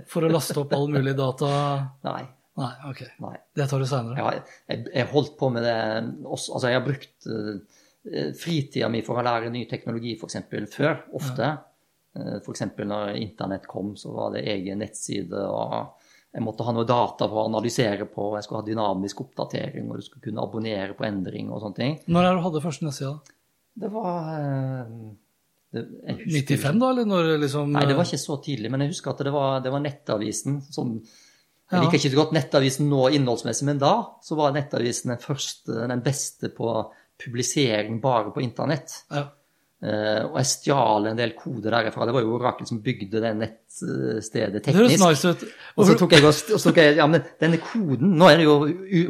[0.07, 1.51] for å laste opp all mulig data?
[2.09, 2.23] nei.
[2.61, 3.03] Nei, ok.
[3.25, 3.35] nei.
[3.57, 4.21] Det tar du seinere.
[4.21, 4.39] Har,
[4.71, 5.77] jeg, jeg holdt på med det
[6.23, 10.39] også, Altså, jeg har brukt uh, fritida mi for å lære ny teknologi, f.eks.
[10.75, 11.47] før, ofte.
[11.47, 11.70] Uh,
[12.15, 12.65] f.eks.
[12.79, 17.43] når internett kom, så var det egen nettside, og jeg måtte ha noe data for
[17.43, 18.33] å analysere på.
[18.39, 21.97] Jeg skulle ha dynamisk oppdatering, og du skulle kunne abonnere på endring og sånne ting.
[22.11, 23.37] Når er du hadde første nettside?
[23.81, 24.93] Det var eh,
[25.75, 25.83] det,
[26.27, 29.13] husker 95, da, eller når liksom Nei, det var ikke så tidlig, men jeg husker
[29.13, 33.69] at det var, det var Nettavisen som Jeg liker ikke så godt Nettavisen nå innholdsmessig,
[33.69, 33.93] men da
[34.27, 36.73] så var Nettavisen den første, den beste på
[37.21, 39.05] publisering bare på internett.
[39.13, 39.29] Ja.
[39.81, 42.05] Eh, og jeg stjal en del kode derifra.
[42.05, 45.01] Det var jo Orakel som bygde det nettstedet teknisk.
[45.01, 45.33] nice.
[45.77, 48.43] Og så tok jeg og og så tok jeg, ja, men denne koden, nå er
[48.43, 48.59] det jo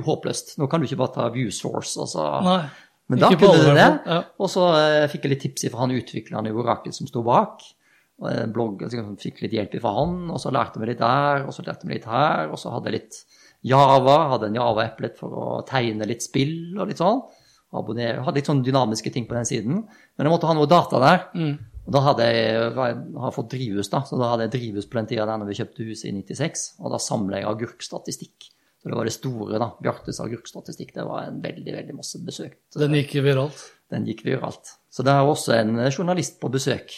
[0.07, 0.55] håpløst.
[0.61, 2.63] Nå kan du ikke bare ta view source, og Nei.
[3.11, 3.89] men da kunne du det.
[4.07, 4.23] Ja.
[4.39, 7.67] Og så eh, fikk jeg litt tips fra han utvikleren i Orakel som sto bak.
[8.21, 11.55] Blogg, så jeg fikk litt hjelp fra han, og så lærte vi litt der, og
[11.57, 13.23] så lærte vi litt her, og så hadde jeg litt
[13.65, 17.23] Java, hadde en Java-eplet for å tegne litt spill og litt sånn.
[17.71, 19.83] Abonnere, hadde litt sånn dynamiske ting på den siden.
[20.17, 21.27] Men jeg måtte ha noe data der.
[21.39, 21.53] Mm.
[21.87, 25.11] Og da hadde jeg, jeg fått drivhus, da, så da hadde jeg drivhus på den
[25.11, 28.51] tida der når vi kjøpte huset i 96, og da samlet jeg agurkstatistikk.
[28.81, 29.69] Så det var det store, da.
[29.85, 30.95] Bjartes agurkstatistikk.
[30.97, 32.57] Det var en veldig, veldig masse besøk.
[32.81, 33.61] Den gikk viralt.
[33.93, 34.77] Den gikk viralt.
[34.91, 36.95] Så det er også en journalist på besøk.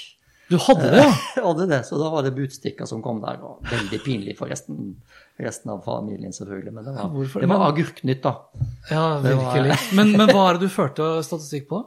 [0.53, 1.11] Du hadde det, ja?
[1.47, 3.41] Hadde det, så da var det budstikker som kom der.
[3.47, 4.93] og Veldig pinlig for resten,
[5.41, 6.72] resten av familien, selvfølgelig.
[6.72, 8.33] Men det var, hvorfor- det var Agurknytt, da.
[8.91, 9.95] Ja, Ja, var- virkelig.
[9.97, 11.87] Men, men hva er det du førte statistikk på?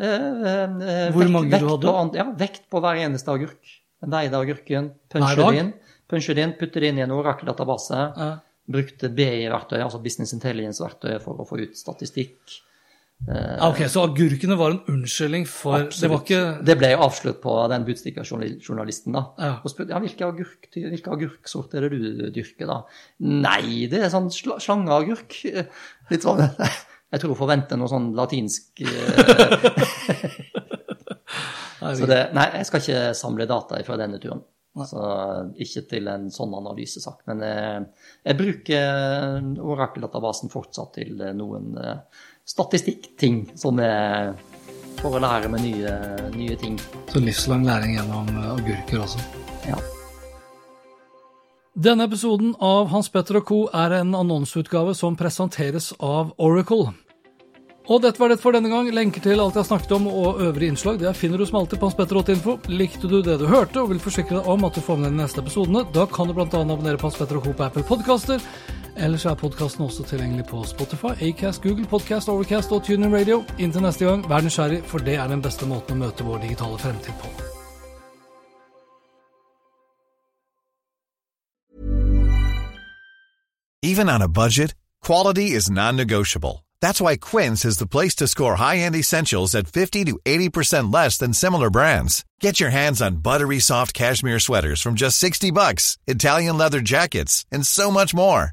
[0.00, 1.94] Eh, eh, Hvor vekt- mange vekt du hadde?
[1.94, 3.60] An- ja, vekt på hver eneste agurk.
[4.02, 5.72] Veide agurken, punsje det inn,
[6.10, 8.00] punsje det inn, putte det inn i en orakeldatabase.
[8.16, 8.30] Ja.
[8.68, 12.38] Brukte BI-verktøy, altså Business Intelligence-verktøy, for å få ut statistikk.
[13.22, 16.00] Uh, ok, Så agurkene var en unnskyldning for absolutt.
[16.02, 19.22] Det var ikke Det ble jo avslørt på den budstikkerjournalisten, da.
[19.38, 19.52] Ja.
[19.62, 22.80] Og spurte ja, hvilke, agurk, hvilke agurksort er det du dyrker, da?
[23.22, 25.38] Nei, det er sånn sl slangeagurk.
[26.10, 26.42] Litt sånn
[27.12, 29.18] Jeg tror hun forventer noe sånn latinsk uh,
[31.98, 34.42] Så det, nei, jeg skal ikke samle data fra denne turen.
[34.88, 35.00] Så
[35.60, 37.20] ikke til en sånn analysesak.
[37.28, 37.82] Men jeg,
[38.24, 41.98] jeg bruker Orakel-databasen fortsatt til noen eh,
[42.52, 44.34] statistikkting som er
[45.00, 45.96] for å lære meg nye,
[46.36, 46.78] nye ting.
[47.10, 49.22] Så livslang læring gjennom eh, agurker også.
[49.66, 49.80] Ja.
[51.72, 53.62] Denne episoden av Hans Petter og co.
[53.72, 56.92] er en annonseutgave som presenteres av Oracle.
[57.90, 58.86] Og dette var det for denne gang.
[58.94, 61.80] Lenker til alt jeg har snakket om og øvrige innslag det finner du som alltid
[61.80, 62.58] på hanspetter.info.
[62.70, 65.16] Likte du det du hørte og vil forsikre deg om at du får med deg
[65.16, 66.46] de neste episodene, da kan du bl.a.
[66.46, 67.56] abonnere på Hans Petter og Co.
[67.56, 68.44] på Apple Podcaster.
[68.96, 73.44] Ellers er podkasten også tilgjengelig på Spotify, Acast, Google Podcast, Overcast og Radio.
[73.58, 76.78] Inntil neste gang, vær nysgjerrig, for det er den beste måten å møte vår digitale
[76.78, 77.28] fremtid på.
[83.84, 86.64] Even on a budget, quality is non-negotiable.
[86.80, 91.18] That's why Quince is the place to score high-end essentials at 50 to 80% less
[91.18, 92.24] than similar brands.
[92.40, 97.44] Get your hands on buttery soft cashmere sweaters from just 60 bucks, Italian leather jackets,
[97.50, 98.52] and so much more.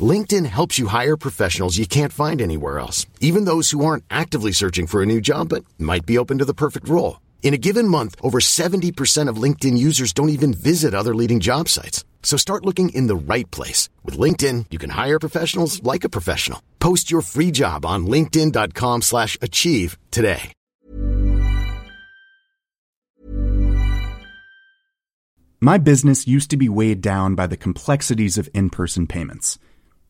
[0.00, 4.52] LinkedIn helps you hire professionals you can't find anywhere else, even those who aren't actively
[4.52, 7.20] searching for a new job but might be open to the perfect role.
[7.42, 11.68] In a given month, over 70% of LinkedIn users don't even visit other leading job
[11.68, 12.04] sites.
[12.22, 13.88] So start looking in the right place.
[14.04, 16.60] With LinkedIn, you can hire professionals like a professional.
[16.80, 20.52] Post your free job on linkedin.com slash achieve today.
[25.58, 29.58] My business used to be weighed down by the complexities of in-person payments.